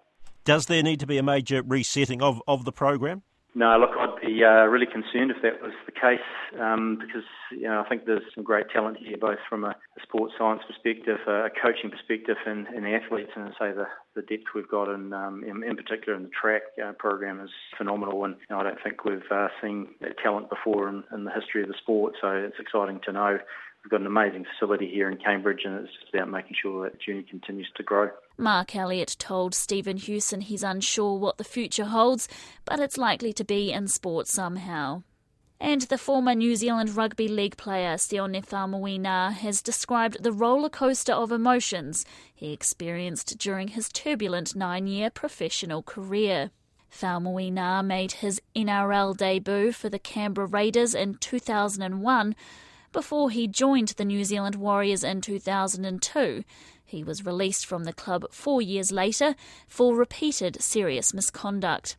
Does 0.45 0.65
there 0.65 0.83
need 0.83 0.99
to 0.99 1.07
be 1.07 1.17
a 1.17 1.23
major 1.23 1.61
resetting 1.61 2.21
of, 2.21 2.41
of 2.47 2.65
the 2.65 2.71
program? 2.71 3.21
No, 3.55 3.77
look, 3.77 3.91
I'd 3.97 4.19
be 4.19 4.43
uh, 4.43 4.65
really 4.65 4.87
concerned 4.87 5.29
if 5.29 5.41
that 5.43 5.61
was 5.61 5.73
the 5.85 5.91
case 5.91 6.25
um, 6.59 6.97
because 6.99 7.23
you 7.51 7.69
know 7.69 7.83
I 7.85 7.87
think 7.87 8.05
there's 8.05 8.23
some 8.33 8.43
great 8.43 8.69
talent 8.71 8.97
here, 8.97 9.15
both 9.15 9.37
from 9.47 9.63
a, 9.63 9.69
a 9.69 10.01
sports 10.01 10.33
science 10.37 10.63
perspective, 10.65 11.19
a 11.27 11.49
coaching 11.61 11.91
perspective, 11.91 12.37
and, 12.47 12.65
and 12.67 12.83
the 12.83 12.95
athletes, 12.95 13.29
and 13.35 13.45
I 13.45 13.51
say 13.51 13.71
the, 13.71 13.85
the 14.15 14.21
depth 14.21 14.45
we've 14.55 14.67
got, 14.67 14.93
in, 14.93 15.13
um, 15.13 15.43
in, 15.43 15.63
in 15.63 15.75
particular 15.75 16.15
in 16.15 16.23
the 16.23 16.29
track 16.29 16.61
uh, 16.83 16.91
program 16.93 17.39
is 17.39 17.49
phenomenal, 17.77 18.25
and 18.25 18.35
you 18.35 18.55
know, 18.55 18.59
I 18.59 18.63
don't 18.63 18.81
think 18.83 19.05
we've 19.05 19.31
uh, 19.31 19.47
seen 19.61 19.89
that 20.01 20.17
talent 20.21 20.49
before 20.49 20.87
in, 20.89 21.03
in 21.13 21.23
the 21.23 21.31
history 21.31 21.63
of 21.63 21.67
the 21.67 21.75
sport. 21.81 22.15
So 22.21 22.29
it's 22.29 22.59
exciting 22.59 23.01
to 23.05 23.11
know 23.11 23.39
We've 23.83 23.91
got 23.91 23.99
an 23.99 24.07
amazing 24.07 24.45
facility 24.45 24.87
here 24.87 25.09
in 25.09 25.17
Cambridge, 25.17 25.61
and 25.65 25.75
it's 25.75 25.93
just 25.99 26.13
about 26.13 26.29
making 26.29 26.55
sure 26.61 26.83
that 26.83 27.01
junior 27.01 27.23
continues 27.29 27.69
to 27.75 27.83
grow. 27.83 28.11
Mark 28.37 28.73
Elliott 28.77 29.17
told 29.19 29.53
Stephen 29.53 29.97
Hewson 29.97 30.39
he's 30.39 30.63
unsure 30.63 31.19
what 31.19 31.37
the 31.37 31.43
future 31.43 31.85
holds, 31.85 32.29
but 32.63 32.79
it's 32.79 32.97
likely 32.97 33.33
to 33.33 33.43
be 33.43 33.73
in 33.73 33.89
sport 33.89 34.27
somehow. 34.27 35.03
And 35.63 35.83
the 35.83 35.97
former 35.97 36.35
New 36.35 36.57
Zealand 36.57 36.97
Rugby 36.97 37.29
League 37.29 37.55
player 37.55 37.95
Sione 37.95 38.45
Faumuina 38.45 39.31
has 39.31 39.61
described 39.61 40.21
the 40.21 40.33
roller 40.33 40.67
coaster 40.67 41.13
of 41.13 41.31
emotions 41.31 42.05
he 42.35 42.51
experienced 42.51 43.37
during 43.37 43.69
his 43.69 43.87
turbulent 43.87 44.57
nine 44.57 44.87
year 44.87 45.09
professional 45.09 45.81
career. 45.81 46.51
Faumuina 46.91 47.81
made 47.81 48.11
his 48.11 48.41
NRL 48.53 49.15
debut 49.15 49.71
for 49.71 49.87
the 49.87 49.99
Canberra 49.99 50.47
Raiders 50.47 50.93
in 50.93 51.15
2001 51.15 52.35
before 52.91 53.29
he 53.29 53.47
joined 53.47 53.93
the 53.95 54.03
New 54.03 54.25
Zealand 54.25 54.55
Warriors 54.55 55.05
in 55.05 55.21
2002. 55.21 56.43
He 56.83 57.05
was 57.05 57.25
released 57.25 57.65
from 57.65 57.85
the 57.85 57.93
club 57.93 58.25
four 58.33 58.61
years 58.61 58.91
later 58.91 59.33
for 59.69 59.95
repeated 59.95 60.61
serious 60.61 61.13
misconduct. 61.13 61.95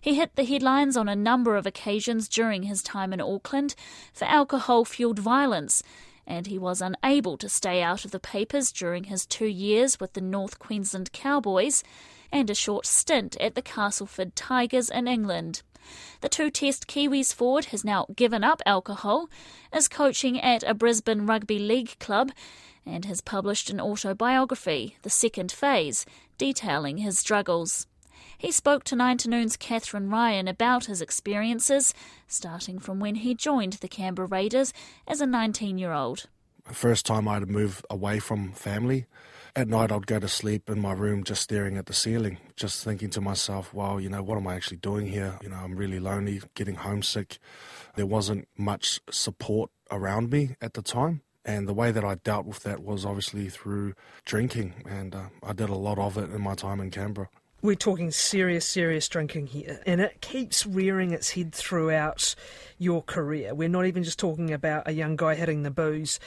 He 0.00 0.14
hit 0.14 0.36
the 0.36 0.44
headlines 0.44 0.96
on 0.96 1.08
a 1.08 1.16
number 1.16 1.56
of 1.56 1.66
occasions 1.66 2.28
during 2.28 2.64
his 2.64 2.82
time 2.82 3.12
in 3.12 3.20
Auckland 3.20 3.74
for 4.12 4.24
alcohol 4.24 4.84
fueled 4.84 5.18
violence, 5.18 5.82
and 6.26 6.46
he 6.46 6.58
was 6.58 6.80
unable 6.80 7.36
to 7.38 7.48
stay 7.48 7.82
out 7.82 8.04
of 8.04 8.10
the 8.10 8.20
papers 8.20 8.72
during 8.72 9.04
his 9.04 9.26
two 9.26 9.46
years 9.46 9.98
with 9.98 10.12
the 10.12 10.20
North 10.20 10.58
Queensland 10.58 11.12
Cowboys 11.12 11.82
and 12.32 12.48
a 12.48 12.54
short 12.54 12.86
stint 12.86 13.36
at 13.40 13.54
the 13.54 13.62
Castleford 13.62 14.36
Tigers 14.36 14.90
in 14.90 15.08
England. 15.08 15.62
The 16.20 16.28
two 16.28 16.50
test 16.50 16.86
Kiwis 16.86 17.34
forward 17.34 17.66
has 17.66 17.84
now 17.84 18.06
given 18.14 18.44
up 18.44 18.62
alcohol, 18.66 19.28
is 19.74 19.88
coaching 19.88 20.40
at 20.40 20.62
a 20.62 20.74
Brisbane 20.74 21.26
Rugby 21.26 21.58
League 21.58 21.98
club, 21.98 22.30
and 22.86 23.04
has 23.06 23.20
published 23.20 23.70
an 23.70 23.80
autobiography, 23.80 24.96
The 25.02 25.10
Second 25.10 25.50
Phase, 25.50 26.06
detailing 26.38 26.98
his 26.98 27.18
struggles. 27.18 27.86
He 28.40 28.52
spoke 28.52 28.84
to 28.84 28.96
9 28.96 29.18
to 29.18 29.28
Noon's 29.28 29.58
Kathryn 29.58 30.10
Ryan 30.10 30.48
about 30.48 30.86
his 30.86 31.02
experiences, 31.02 31.92
starting 32.26 32.78
from 32.78 32.98
when 32.98 33.16
he 33.16 33.34
joined 33.34 33.74
the 33.74 33.88
Canberra 33.88 34.26
Raiders 34.26 34.72
as 35.06 35.20
a 35.20 35.26
19 35.26 35.76
year 35.76 35.92
old. 35.92 36.24
First 36.64 37.04
time 37.04 37.28
I 37.28 37.34
had 37.34 37.40
to 37.40 37.52
move 37.52 37.84
away 37.90 38.18
from 38.18 38.52
family 38.52 39.04
at 39.56 39.68
night 39.68 39.92
I'd 39.92 40.06
go 40.06 40.18
to 40.18 40.28
sleep 40.28 40.70
in 40.70 40.80
my 40.80 40.92
room 40.92 41.22
just 41.22 41.42
staring 41.42 41.76
at 41.76 41.84
the 41.84 41.92
ceiling, 41.92 42.38
just 42.56 42.82
thinking 42.82 43.10
to 43.10 43.20
myself, 43.20 43.74
wow, 43.74 43.98
you 43.98 44.08
know, 44.08 44.22
what 44.22 44.38
am 44.38 44.46
I 44.46 44.54
actually 44.54 44.78
doing 44.78 45.06
here? 45.06 45.38
You 45.42 45.50
know, 45.50 45.56
I'm 45.56 45.76
really 45.76 46.00
lonely, 46.00 46.40
getting 46.54 46.76
homesick. 46.76 47.38
There 47.96 48.06
wasn't 48.06 48.48
much 48.56 49.00
support 49.10 49.70
around 49.90 50.30
me 50.30 50.56
at 50.62 50.74
the 50.74 50.82
time. 50.82 51.20
And 51.44 51.66
the 51.66 51.74
way 51.74 51.90
that 51.90 52.04
I 52.04 52.14
dealt 52.16 52.46
with 52.46 52.62
that 52.62 52.80
was 52.82 53.04
obviously 53.04 53.48
through 53.48 53.94
drinking, 54.24 54.74
and 54.88 55.14
uh, 55.14 55.24
I 55.42 55.52
did 55.52 55.70
a 55.70 55.74
lot 55.74 55.98
of 55.98 56.16
it 56.18 56.30
in 56.30 56.40
my 56.42 56.54
time 56.54 56.80
in 56.80 56.90
Canberra. 56.90 57.28
We're 57.62 57.74
talking 57.74 58.10
serious, 58.10 58.66
serious 58.66 59.06
drinking 59.08 59.48
here, 59.48 59.80
and 59.84 60.00
it 60.00 60.20
keeps 60.20 60.66
rearing 60.66 61.12
its 61.12 61.32
head 61.32 61.52
throughout 61.52 62.34
your 62.78 63.02
career. 63.02 63.54
We're 63.54 63.68
not 63.68 63.86
even 63.86 64.02
just 64.02 64.18
talking 64.18 64.50
about 64.50 64.88
a 64.88 64.92
young 64.92 65.16
guy 65.16 65.34
hitting 65.34 65.62
the 65.62 65.70
booze 65.70 66.18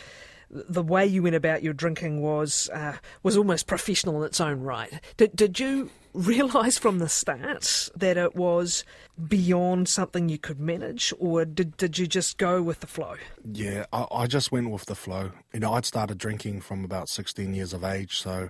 the 0.53 0.83
way 0.83 1.05
you 1.05 1.23
went 1.23 1.35
about 1.35 1.63
your 1.63 1.73
drinking 1.73 2.21
was 2.21 2.69
uh, 2.71 2.97
was 3.23 3.35
almost 3.35 3.65
professional 3.65 4.21
in 4.21 4.27
its 4.27 4.39
own 4.39 4.61
right. 4.61 5.01
Did 5.17 5.35
did 5.35 5.59
you 5.59 5.89
realise 6.27 6.77
from 6.77 6.99
the 6.99 7.09
start 7.09 7.89
that 7.95 8.17
it 8.17 8.35
was 8.35 8.83
beyond 9.27 9.89
something 9.89 10.29
you 10.29 10.37
could 10.37 10.59
manage, 10.59 11.13
or 11.17 11.45
did 11.45 11.75
did 11.77 11.97
you 11.97 12.07
just 12.07 12.37
go 12.37 12.61
with 12.61 12.79
the 12.81 12.87
flow? 12.87 13.15
Yeah, 13.51 13.85
I, 13.91 14.05
I 14.11 14.27
just 14.27 14.51
went 14.51 14.69
with 14.69 14.85
the 14.85 14.95
flow. 14.95 15.31
You 15.53 15.59
know, 15.59 15.73
I'd 15.73 15.85
started 15.85 16.17
drinking 16.17 16.61
from 16.61 16.85
about 16.85 17.09
16 17.09 17.53
years 17.53 17.73
of 17.73 17.83
age, 17.83 18.19
so 18.19 18.49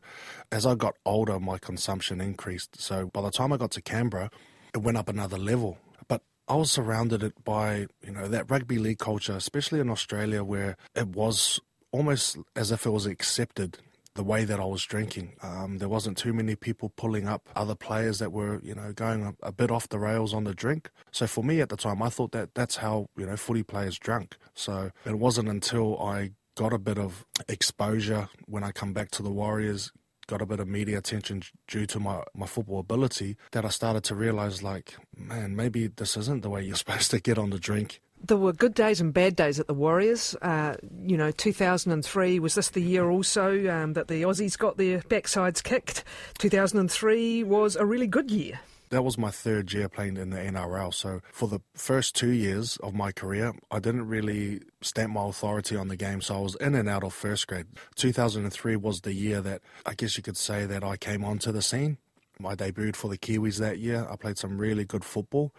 as 0.51 0.65
I 0.65 0.75
got 0.75 0.95
older, 1.05 1.39
my 1.39 1.57
consumption 1.57 2.19
increased. 2.19 2.81
So 2.81 3.07
by 3.07 3.21
the 3.21 3.31
time 3.31 3.53
I 3.53 3.57
got 3.57 3.71
to 3.71 3.81
Canberra, 3.81 4.29
it 4.73 4.79
went 4.79 4.97
up 4.97 5.07
another 5.07 5.37
level. 5.37 5.77
But 6.07 6.21
I 6.47 6.55
was 6.55 6.71
surrounded 6.71 7.31
by 7.43 7.87
you 8.05 8.11
know 8.11 8.27
that 8.27 8.51
rugby 8.51 8.77
league 8.77 8.99
culture, 8.99 9.35
especially 9.35 9.79
in 9.79 9.89
Australia, 9.89 10.43
where 10.43 10.75
it 10.95 11.07
was 11.07 11.59
almost 11.91 12.37
as 12.55 12.71
if 12.71 12.85
it 12.85 12.89
was 12.89 13.05
accepted 13.05 13.77
the 14.15 14.23
way 14.23 14.45
that 14.45 14.59
I 14.59 14.65
was 14.65 14.83
drinking. 14.83 15.33
Um, 15.41 15.79
there 15.79 15.89
wasn't 15.89 16.17
too 16.17 16.33
many 16.33 16.55
people 16.55 16.89
pulling 16.95 17.27
up 17.27 17.49
other 17.55 17.75
players 17.75 18.19
that 18.19 18.31
were, 18.31 18.59
you 18.63 18.75
know, 18.75 18.93
going 18.93 19.23
a, 19.23 19.33
a, 19.41 19.51
bit 19.51 19.71
off 19.71 19.89
the 19.89 19.99
rails 19.99 20.33
on 20.33 20.43
the 20.43 20.53
drink. 20.53 20.89
So 21.11 21.25
for 21.25 21.43
me 21.43 21.61
at 21.61 21.69
the 21.69 21.77
time, 21.77 22.01
I 22.01 22.09
thought 22.09 22.31
that 22.31 22.53
that's 22.53 22.77
how, 22.77 23.07
you 23.17 23.25
know, 23.25 23.35
footy 23.35 23.63
players 23.63 23.97
drunk. 23.97 24.37
So 24.53 24.91
it 25.05 25.17
wasn't 25.17 25.49
until 25.49 25.99
I 25.99 26.31
got 26.55 26.73
a 26.73 26.77
bit 26.77 26.99
of 26.99 27.25
exposure 27.47 28.29
when 28.45 28.63
I 28.63 28.71
come 28.71 28.93
back 28.93 29.09
to 29.11 29.23
the 29.23 29.31
Warriors, 29.31 29.91
got 30.27 30.41
a 30.41 30.45
bit 30.45 30.59
of 30.59 30.67
media 30.67 30.99
attention 30.99 31.43
due 31.67 31.85
to 31.87 31.99
my, 31.99 32.23
my 32.35 32.45
football 32.45 32.79
ability 32.79 33.35
that 33.51 33.65
I 33.65 33.69
started 33.69 34.03
to 34.05 34.15
realize 34.15 34.61
like, 34.61 34.95
man, 35.17 35.55
maybe 35.55 35.87
this 35.87 36.15
isn't 36.15 36.43
the 36.43 36.49
way 36.49 36.63
you're 36.63 36.75
supposed 36.83 37.11
to 37.11 37.19
get 37.19 37.37
on 37.37 37.49
the 37.49 37.59
drink 37.59 37.99
there 38.23 38.37
were 38.37 38.53
good 38.53 38.73
days 38.73 39.01
and 39.01 39.13
bad 39.13 39.35
days 39.35 39.59
at 39.59 39.67
the 39.67 39.73
Warriors. 39.73 40.35
Uh, 40.41 40.75
you 41.05 41.17
know, 41.17 41.31
2003 41.31 42.39
was 42.39 42.55
this 42.55 42.69
the 42.69 42.81
year 42.81 43.09
also 43.09 43.69
um, 43.69 43.93
that 43.93 44.07
the 44.07 44.23
Aussies 44.23 44.57
got 44.57 44.77
their 44.77 44.99
backsides 44.99 45.61
kicked. 45.61 46.03
2003 46.37 47.43
was 47.43 47.75
a 47.75 47.85
really 47.85 48.07
good 48.07 48.31
year. 48.31 48.59
That 48.89 49.03
was 49.03 49.17
my 49.17 49.31
third 49.31 49.73
year 49.73 49.89
playing 49.89 50.17
in 50.17 50.29
the 50.29 50.37
NRL. 50.37 50.93
So 50.93 51.21
for 51.31 51.47
the 51.47 51.59
first 51.73 52.15
two 52.15 52.29
years 52.29 52.77
of 52.77 52.93
my 52.93 53.11
career, 53.11 53.53
I 53.71 53.79
didn't 53.79 54.07
really 54.07 54.61
stamp 54.81 55.13
my 55.13 55.27
authority 55.27 55.75
on 55.75 55.87
the 55.87 55.95
game. 55.95 56.21
So 56.21 56.35
I 56.37 56.39
was 56.39 56.55
in 56.55 56.75
and 56.75 56.87
out 56.87 57.03
of 57.03 57.13
first 57.13 57.47
grade. 57.47 57.65
2003 57.95 58.75
was 58.75 59.01
the 59.01 59.13
year 59.13 59.41
that 59.41 59.61
I 59.85 59.95
guess 59.95 60.15
you 60.15 60.23
could 60.23 60.37
say 60.37 60.65
that 60.67 60.83
I 60.83 60.95
came 60.97 61.25
onto 61.25 61.51
the 61.51 61.61
scene. 61.61 61.97
I 62.45 62.55
debuted 62.55 62.95
for 62.95 63.07
the 63.07 63.17
Kiwis 63.17 63.57
that 63.59 63.79
year. 63.79 64.07
I 64.09 64.15
played 64.15 64.37
some 64.37 64.57
really 64.57 64.85
good 64.85 65.03
football. 65.03 65.53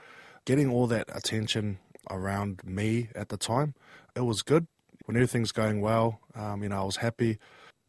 Getting 0.44 0.70
all 0.70 0.87
that 0.88 1.09
attention 1.12 1.79
around 2.10 2.60
me 2.64 3.08
at 3.14 3.28
the 3.28 3.36
time. 3.36 3.74
It 4.14 4.22
was 4.22 4.42
good. 4.42 4.66
When 5.06 5.16
everything's 5.16 5.52
going 5.52 5.80
well, 5.80 6.20
um, 6.34 6.62
you 6.62 6.68
know, 6.68 6.80
I 6.80 6.84
was 6.84 6.96
happy. 6.96 7.38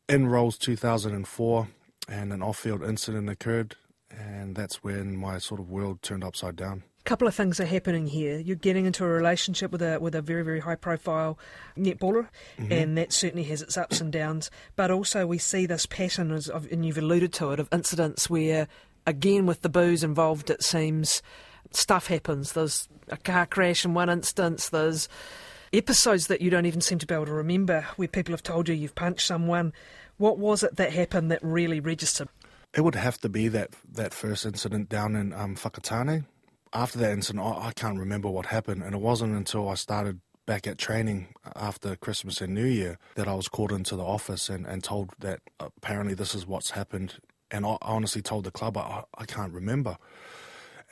In 0.09 0.27
Rolls 0.27 0.57
2004, 0.57 1.67
and 2.07 2.33
an 2.33 2.41
off 2.41 2.59
field 2.59 2.83
incident 2.83 3.29
occurred, 3.29 3.75
and 4.09 4.55
that's 4.55 4.83
when 4.83 5.17
my 5.17 5.37
sort 5.37 5.59
of 5.59 5.69
world 5.69 6.01
turned 6.01 6.23
upside 6.23 6.55
down 6.55 6.83
A 6.99 7.03
couple 7.03 7.27
of 7.27 7.35
things 7.35 7.59
are 7.59 7.65
happening 7.65 8.07
here. 8.07 8.37
You're 8.37 8.55
getting 8.55 8.85
into 8.85 9.03
a 9.03 9.07
relationship 9.07 9.71
with 9.71 9.81
a 9.81 9.99
with 9.99 10.15
a 10.15 10.21
very 10.21 10.43
very 10.43 10.59
high 10.59 10.75
profile 10.75 11.39
netballer, 11.77 12.29
mm-hmm. 12.59 12.71
and 12.71 12.97
that 12.97 13.13
certainly 13.13 13.43
has 13.45 13.61
its 13.61 13.77
ups 13.77 14.01
and 14.01 14.11
downs. 14.11 14.51
But 14.75 14.91
also 14.91 15.25
we 15.25 15.37
see 15.37 15.65
this 15.65 15.85
pattern, 15.85 16.31
of, 16.31 16.71
and 16.71 16.85
you've 16.85 16.97
alluded 16.97 17.33
to 17.33 17.51
it, 17.51 17.59
of 17.59 17.69
incidents 17.71 18.29
where, 18.29 18.67
again 19.07 19.45
with 19.45 19.61
the 19.61 19.69
booze 19.69 20.03
involved, 20.03 20.49
it 20.49 20.63
seems 20.63 21.21
stuff 21.75 22.07
happens. 22.07 22.53
There's 22.53 22.87
a 23.09 23.17
car 23.17 23.45
crash 23.45 23.85
in 23.85 23.93
one 23.93 24.09
instance. 24.09 24.69
There's 24.69 25.07
episodes 25.73 26.27
that 26.27 26.41
you 26.41 26.49
don't 26.49 26.65
even 26.65 26.81
seem 26.81 26.99
to 26.99 27.05
be 27.05 27.13
able 27.13 27.25
to 27.25 27.33
remember 27.33 27.85
where 27.95 28.07
people 28.07 28.33
have 28.33 28.43
told 28.43 28.69
you 28.69 28.75
you've 28.75 28.95
punched 28.95 29.25
someone. 29.25 29.73
What 30.17 30.37
was 30.37 30.63
it 30.63 30.77
that 30.77 30.93
happened 30.93 31.31
that 31.31 31.39
really 31.43 31.79
registered? 31.79 32.29
It 32.73 32.81
would 32.81 32.95
have 32.95 33.19
to 33.19 33.29
be 33.29 33.47
that 33.49 33.71
that 33.93 34.13
first 34.13 34.45
incident 34.45 34.89
down 34.89 35.15
in 35.15 35.33
um, 35.33 35.55
Whakatane. 35.55 36.25
After 36.73 36.99
that 36.99 37.11
incident, 37.11 37.45
I, 37.45 37.67
I 37.67 37.71
can't 37.71 37.97
remember 37.97 38.29
what 38.29 38.47
happened, 38.47 38.83
and 38.83 38.93
it 38.93 39.01
wasn't 39.01 39.33
until 39.33 39.69
I 39.69 39.75
started 39.75 40.19
back 40.45 40.67
at 40.67 40.77
training 40.77 41.27
after 41.55 41.95
Christmas 41.95 42.41
and 42.41 42.53
New 42.53 42.65
Year 42.65 42.97
that 43.15 43.27
I 43.27 43.33
was 43.33 43.47
called 43.47 43.71
into 43.71 43.95
the 43.95 44.03
office 44.03 44.49
and, 44.49 44.65
and 44.65 44.83
told 44.83 45.11
that 45.19 45.39
apparently 45.59 46.13
this 46.13 46.35
is 46.35 46.45
what's 46.45 46.71
happened. 46.71 47.15
And 47.51 47.65
I 47.65 47.77
honestly 47.81 48.21
told 48.21 48.43
the 48.43 48.51
club 48.51 48.77
I, 48.77 49.03
I 49.17 49.25
can't 49.25 49.53
remember. 49.53 49.97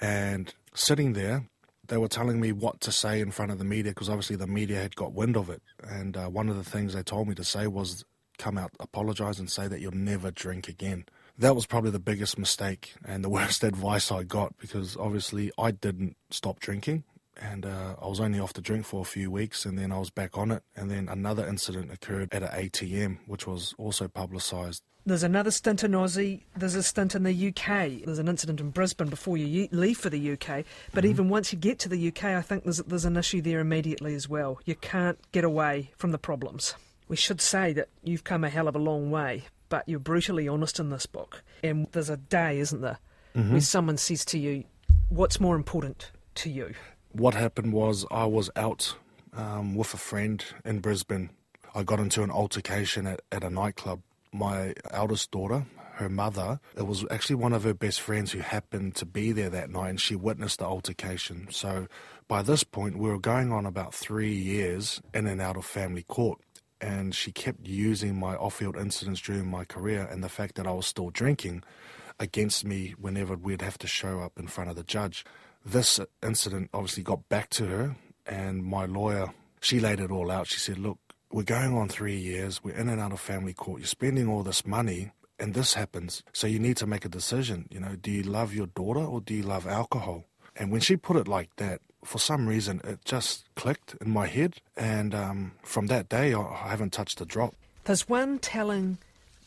And 0.02 0.54
sitting 0.76 1.14
there, 1.14 1.48
they 1.88 1.98
were 1.98 2.08
telling 2.08 2.40
me 2.40 2.52
what 2.52 2.80
to 2.82 2.92
say 2.92 3.20
in 3.20 3.32
front 3.32 3.52
of 3.52 3.58
the 3.58 3.66
media 3.66 3.92
because 3.92 4.10
obviously 4.10 4.36
the 4.36 4.48
media 4.48 4.82
had 4.82 4.96
got 4.96 5.14
wind 5.14 5.36
of 5.36 5.50
it. 5.50 5.62
And 5.84 6.16
uh, 6.16 6.28
one 6.28 6.50
of 6.50 6.56
the 6.56 6.64
things 6.64 6.94
they 6.94 7.04
told 7.04 7.28
me 7.28 7.36
to 7.36 7.44
say 7.44 7.68
was 7.68 8.06
come 8.38 8.58
out, 8.58 8.72
apologize, 8.80 9.40
and 9.40 9.52
say 9.52 9.68
that 9.68 9.80
you'll 9.82 9.92
never 9.92 10.32
drink 10.32 10.68
again. 10.68 11.06
That 11.38 11.56
was 11.56 11.66
probably 11.66 11.92
the 11.92 12.00
biggest 12.00 12.38
mistake 12.38 12.94
and 13.06 13.24
the 13.24 13.30
worst 13.38 13.64
advice 13.64 14.12
I 14.12 14.24
got 14.24 14.58
because 14.58 14.96
obviously 14.98 15.52
I 15.58 15.72
didn't 15.72 16.16
stop 16.30 16.60
drinking 16.60 17.04
and 17.42 17.66
uh, 17.66 17.96
I 18.02 18.08
was 18.08 18.20
only 18.20 18.40
off 18.40 18.54
the 18.54 18.62
drink 18.62 18.86
for 18.86 19.02
a 19.02 19.06
few 19.06 19.32
weeks, 19.32 19.66
and 19.66 19.78
then 19.78 19.92
I 19.92 19.98
was 19.98 20.10
back 20.10 20.38
on 20.38 20.52
it. 20.52 20.64
And 20.76 20.90
then 20.90 21.10
another 21.10 21.48
incident 21.48 21.92
occurred 21.92 22.34
at 22.34 22.44
an 22.44 22.50
ATM, 22.50 23.20
which 23.26 23.48
was 23.48 23.74
also 23.78 24.08
publicised. 24.08 24.84
There's 25.06 25.24
another 25.24 25.52
stint 25.52 25.84
in 25.84 25.92
Aussie. 25.92 26.42
There's 26.56 26.76
a 26.76 26.84
stint 26.84 27.14
in 27.16 27.24
the 27.24 27.48
UK. 27.50 28.06
There's 28.06 28.20
an 28.20 28.28
incident 28.28 28.62
in 28.62 28.70
Brisbane 28.70 29.10
before 29.10 29.38
you 29.38 29.68
leave 29.72 29.98
for 29.98 30.10
the 30.10 30.32
UK. 30.32 30.64
But 30.94 31.04
mm-hmm. 31.04 31.08
even 31.08 31.30
once 31.30 31.52
you 31.52 31.60
get 31.60 31.80
to 31.80 31.90
the 31.90 32.08
UK, 32.08 32.26
I 32.26 32.42
think 32.42 32.64
there's 32.64 32.78
there's 32.78 33.06
an 33.06 33.18
issue 33.18 33.42
there 33.42 33.60
immediately 33.60 34.16
as 34.16 34.30
well. 34.30 34.60
You 34.66 34.76
can't 34.76 35.20
get 35.32 35.44
away 35.44 35.92
from 35.98 36.12
the 36.12 36.18
problems. 36.18 36.76
We 37.08 37.18
should 37.18 37.42
say 37.42 37.74
that 37.74 37.90
you've 38.04 38.24
come 38.24 38.44
a 38.44 38.50
hell 38.50 38.68
of 38.68 38.76
a 38.76 38.80
long 38.80 39.12
way, 39.12 39.44
but 39.70 39.88
you're 39.88 40.00
brutally 40.00 40.48
honest 40.48 40.80
in 40.80 40.90
this 40.90 41.06
book. 41.06 41.44
And 41.62 41.88
there's 41.92 42.10
a 42.10 42.18
day, 42.18 42.60
isn't 42.60 42.82
there, 42.82 43.00
mm-hmm. 43.36 43.52
where 43.52 43.62
someone 43.62 43.98
says 43.98 44.24
to 44.26 44.40
you, 44.40 44.64
"What's 45.10 45.40
more 45.40 45.56
important 45.56 46.12
to 46.36 46.50
you?" 46.50 46.74
what 47.14 47.36
happened 47.36 47.72
was 47.72 48.06
I 48.12 48.26
was 48.26 48.50
out 48.56 48.96
um, 49.34 49.76
with 49.76 49.94
a 49.94 49.98
friend 49.98 50.44
in 50.66 50.80
Brisbane. 50.80 51.30
I 51.74 51.84
got 51.84 52.00
into 52.00 52.24
an 52.24 52.32
altercation 52.32 53.08
at, 53.08 53.22
at 53.32 53.44
a 53.44 53.50
nightclub. 53.50 54.02
My 54.34 54.74
eldest 54.92 55.32
daughter, 55.32 55.66
her 55.94 56.10
mother, 56.10 56.60
it 56.76 56.88
was 56.88 57.06
actually 57.12 57.36
one 57.36 57.54
of 57.54 57.64
her 57.64 57.74
best 57.74 58.02
friends 58.02 58.32
who 58.32 58.40
happened 58.40 58.96
to 58.96 59.06
be 59.06 59.32
there 59.32 59.50
that 59.52 59.70
night 59.70 59.90
and 59.90 60.02
she 60.02 60.16
witnessed 60.16 60.60
the 60.60 60.66
altercation. 60.66 61.48
So 61.52 61.88
by 62.28 62.42
this 62.42 62.64
point, 62.64 62.98
we 62.98 63.10
were 63.10 63.20
going 63.20 63.52
on 63.52 63.66
about 63.66 63.94
three 63.94 64.34
years 64.34 65.02
in 65.14 65.28
and 65.28 65.40
out 65.40 65.56
of 65.56 65.66
family 65.66 66.04
court. 66.04 66.40
And 66.82 67.16
she 67.16 67.32
kept 67.32 67.66
using 67.66 68.16
my 68.16 68.36
off 68.36 68.56
field 68.56 68.76
incidents 68.76 69.22
during 69.22 69.48
my 69.48 69.64
career 69.64 70.06
and 70.12 70.24
the 70.24 70.30
fact 70.30 70.56
that 70.56 70.68
I 70.68 70.72
was 70.72 70.88
still 70.88 71.12
drinking 71.12 71.64
against 72.20 72.66
me 72.66 72.96
whenever 73.00 73.36
we'd 73.36 73.62
have 73.62 73.78
to 73.80 73.88
show 73.88 74.20
up 74.20 74.38
in 74.38 74.48
front 74.48 74.70
of 74.70 74.76
the 74.76 74.84
judge. 74.84 75.24
This 75.66 76.00
incident 76.22 76.72
obviously 76.74 77.04
got 77.04 77.30
back 77.30 77.50
to 77.52 77.68
her, 77.68 77.96
and 78.26 78.64
my 78.66 78.86
lawyer, 78.86 79.34
she 79.62 79.80
laid 79.80 80.02
it 80.02 80.12
all 80.12 80.30
out. 80.30 80.48
She 80.48 80.60
said, 80.60 80.78
Look, 80.78 80.98
we're 81.34 81.44
going 81.44 81.76
on 81.76 81.90
three 81.90 82.16
years, 82.16 82.64
we're 82.64 82.76
in 82.76 82.88
and 82.88 83.02
out 83.02 83.12
of 83.12 83.20
family 83.20 83.54
court, 83.54 83.80
you're 83.80 83.88
spending 83.88 84.30
all 84.30 84.44
this 84.44 84.66
money, 84.66 85.12
and 85.40 85.56
this 85.56 85.74
happens. 85.74 86.22
So 86.32 86.46
you 86.46 86.60
need 86.60 86.78
to 86.78 86.88
make 86.88 87.06
a 87.06 87.10
decision. 87.10 87.68
You 87.72 87.80
know, 87.80 87.96
do 87.96 88.12
you 88.12 88.22
love 88.22 88.54
your 88.54 88.68
daughter 88.68 89.00
or 89.00 89.20
do 89.20 89.34
you 89.34 89.42
love 89.42 89.68
alcohol? 89.68 90.26
And 90.56 90.72
when 90.72 90.80
she 90.80 90.96
put 90.96 91.18
it 91.18 91.28
like 91.28 91.50
that, 91.56 91.82
for 92.06 92.20
some 92.20 92.48
reason, 92.48 92.82
it 92.84 93.04
just 93.04 93.46
clicked 93.56 93.96
in 94.00 94.12
my 94.12 94.28
head. 94.28 94.58
And 94.78 95.16
um, 95.16 95.54
from 95.64 95.88
that 95.88 96.08
day, 96.08 96.36
I 96.36 96.68
haven't 96.70 96.94
touched 96.94 97.20
a 97.20 97.26
drop. 97.26 97.56
There's 97.86 98.08
one 98.08 98.38
telling, 98.38 99.00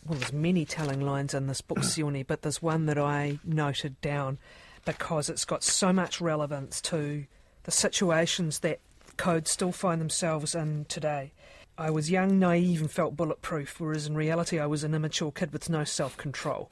well, 0.04 0.18
there's 0.18 0.32
many 0.32 0.64
telling 0.64 1.00
lines 1.00 1.34
in 1.34 1.46
this 1.46 1.60
book, 1.60 1.78
Sione, 1.82 2.26
but 2.26 2.42
there's 2.42 2.60
one 2.60 2.86
that 2.86 2.98
I 2.98 3.38
noted 3.44 4.00
down 4.00 4.38
because 4.84 5.30
it's 5.30 5.44
got 5.44 5.62
so 5.62 5.92
much 5.92 6.20
relevance 6.20 6.80
to 6.80 7.26
the 7.62 7.70
situations 7.70 8.58
that 8.60 8.80
codes 9.16 9.50
still 9.52 9.72
find 9.72 10.00
themselves 10.00 10.54
in 10.54 10.86
today. 10.88 11.32
I 11.78 11.90
was 11.90 12.10
young, 12.10 12.38
naive, 12.38 12.80
and 12.80 12.90
felt 12.90 13.16
bulletproof, 13.16 13.80
whereas 13.80 14.06
in 14.06 14.14
reality 14.14 14.58
I 14.58 14.66
was 14.66 14.84
an 14.84 14.94
immature 14.94 15.32
kid 15.32 15.52
with 15.52 15.68
no 15.68 15.84
self 15.84 16.16
control. 16.16 16.70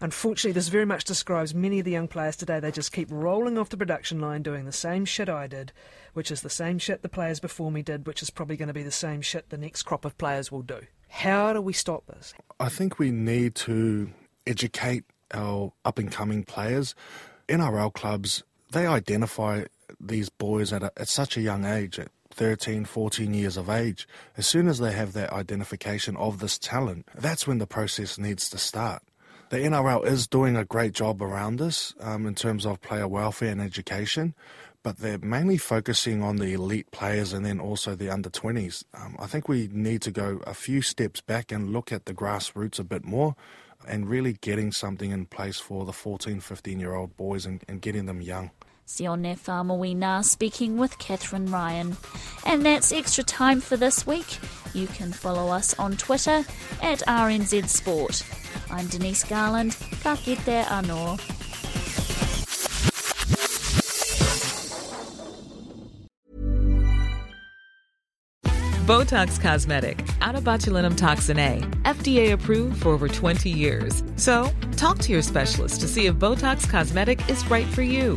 Unfortunately, 0.00 0.52
this 0.52 0.68
very 0.68 0.84
much 0.84 1.04
describes 1.04 1.54
many 1.54 1.78
of 1.78 1.86
the 1.86 1.92
young 1.92 2.08
players 2.08 2.36
today. 2.36 2.60
They 2.60 2.70
just 2.70 2.92
keep 2.92 3.08
rolling 3.10 3.56
off 3.56 3.70
the 3.70 3.78
production 3.78 4.20
line 4.20 4.42
doing 4.42 4.66
the 4.66 4.72
same 4.72 5.06
shit 5.06 5.28
I 5.28 5.46
did, 5.46 5.72
which 6.12 6.30
is 6.30 6.42
the 6.42 6.50
same 6.50 6.78
shit 6.78 7.00
the 7.00 7.08
players 7.08 7.40
before 7.40 7.70
me 7.70 7.82
did, 7.82 8.06
which 8.06 8.22
is 8.22 8.28
probably 8.28 8.58
going 8.58 8.68
to 8.68 8.74
be 8.74 8.82
the 8.82 8.90
same 8.90 9.22
shit 9.22 9.48
the 9.48 9.56
next 9.56 9.84
crop 9.84 10.04
of 10.04 10.18
players 10.18 10.52
will 10.52 10.62
do. 10.62 10.80
How 11.08 11.54
do 11.54 11.62
we 11.62 11.72
stop 11.72 12.06
this? 12.06 12.34
I 12.60 12.68
think 12.68 12.98
we 12.98 13.10
need 13.10 13.54
to 13.56 14.10
educate 14.46 15.04
our 15.32 15.72
up 15.84 15.98
and 15.98 16.12
coming 16.12 16.44
players 16.44 16.94
NRL 17.48 17.92
clubs, 17.92 18.42
they 18.72 18.86
identify 18.86 19.64
these 20.00 20.28
boys 20.28 20.72
at, 20.72 20.82
a, 20.82 20.92
at 20.96 21.08
such 21.08 21.36
a 21.36 21.40
young 21.40 21.64
age, 21.64 21.98
at 21.98 22.08
13, 22.36 22.84
14 22.84 23.32
years 23.32 23.56
of 23.56 23.70
age. 23.70 24.06
As 24.36 24.46
soon 24.46 24.68
as 24.68 24.78
they 24.78 24.92
have 24.92 25.14
that 25.14 25.32
identification 25.32 26.16
of 26.18 26.38
this 26.38 26.58
talent, 26.58 27.08
that's 27.14 27.46
when 27.46 27.58
the 27.58 27.66
process 27.66 28.18
needs 28.18 28.50
to 28.50 28.58
start. 28.58 29.02
The 29.48 29.58
NRL 29.58 30.04
is 30.04 30.26
doing 30.26 30.54
a 30.54 30.64
great 30.64 30.92
job 30.92 31.22
around 31.22 31.58
this 31.58 31.94
um, 32.00 32.26
in 32.26 32.34
terms 32.34 32.66
of 32.66 32.82
player 32.82 33.08
welfare 33.08 33.50
and 33.50 33.60
education, 33.60 34.34
but 34.82 34.98
they're 34.98 35.18
mainly 35.18 35.56
focusing 35.56 36.22
on 36.22 36.36
the 36.36 36.52
elite 36.52 36.90
players 36.90 37.32
and 37.32 37.46
then 37.46 37.58
also 37.58 37.94
the 37.94 38.10
under 38.10 38.28
20s. 38.28 38.84
Um, 38.92 39.16
I 39.18 39.26
think 39.26 39.48
we 39.48 39.68
need 39.72 40.02
to 40.02 40.10
go 40.10 40.40
a 40.46 40.52
few 40.52 40.82
steps 40.82 41.20
back 41.20 41.52
and 41.52 41.72
look 41.72 41.90
at 41.90 42.04
the 42.04 42.12
grassroots 42.14 42.78
a 42.78 42.84
bit 42.84 43.04
more 43.04 43.34
and 43.88 44.10
really 44.10 44.34
getting 44.34 44.72
something 44.72 45.10
in 45.10 45.26
place 45.26 45.58
for 45.58 45.84
the 45.84 45.92
14, 45.92 46.40
15 46.40 46.80
year 46.80 46.94
old 46.94 47.16
boys 47.16 47.46
and, 47.46 47.62
and 47.66 47.80
getting 47.80 48.06
them 48.06 48.20
young. 48.20 48.50
Sione 48.86 49.38
Faumuina 49.38 50.24
speaking 50.24 50.78
with 50.78 50.98
Kathryn 50.98 51.52
Ryan. 51.52 51.96
And 52.44 52.64
that's 52.64 52.92
extra 52.92 53.24
time 53.24 53.60
for 53.60 53.76
this 53.76 54.06
week. 54.06 54.38
You 54.74 54.86
can 54.86 55.12
follow 55.12 55.48
us 55.48 55.76
on 55.78 55.96
Twitter 55.96 56.44
at 56.82 57.00
RNZ 57.00 57.68
Sport. 57.68 58.22
I'm 58.70 58.86
Denise 58.86 59.24
Garland. 59.24 59.76
Ka 60.02 60.16
kite 60.16 60.64
anō. 60.66 61.36
Botox 68.86 69.40
Cosmetic, 69.40 70.06
out 70.20 70.36
of 70.36 70.44
botulinum 70.44 70.96
toxin 70.96 71.40
A, 71.40 71.58
FDA 71.82 72.30
approved 72.30 72.82
for 72.82 72.90
over 72.90 73.08
20 73.08 73.50
years. 73.50 74.04
So, 74.14 74.48
talk 74.76 74.98
to 74.98 75.10
your 75.10 75.22
specialist 75.22 75.80
to 75.80 75.88
see 75.88 76.06
if 76.06 76.14
Botox 76.14 76.70
Cosmetic 76.70 77.28
is 77.28 77.44
right 77.50 77.66
for 77.66 77.82
you. 77.82 78.16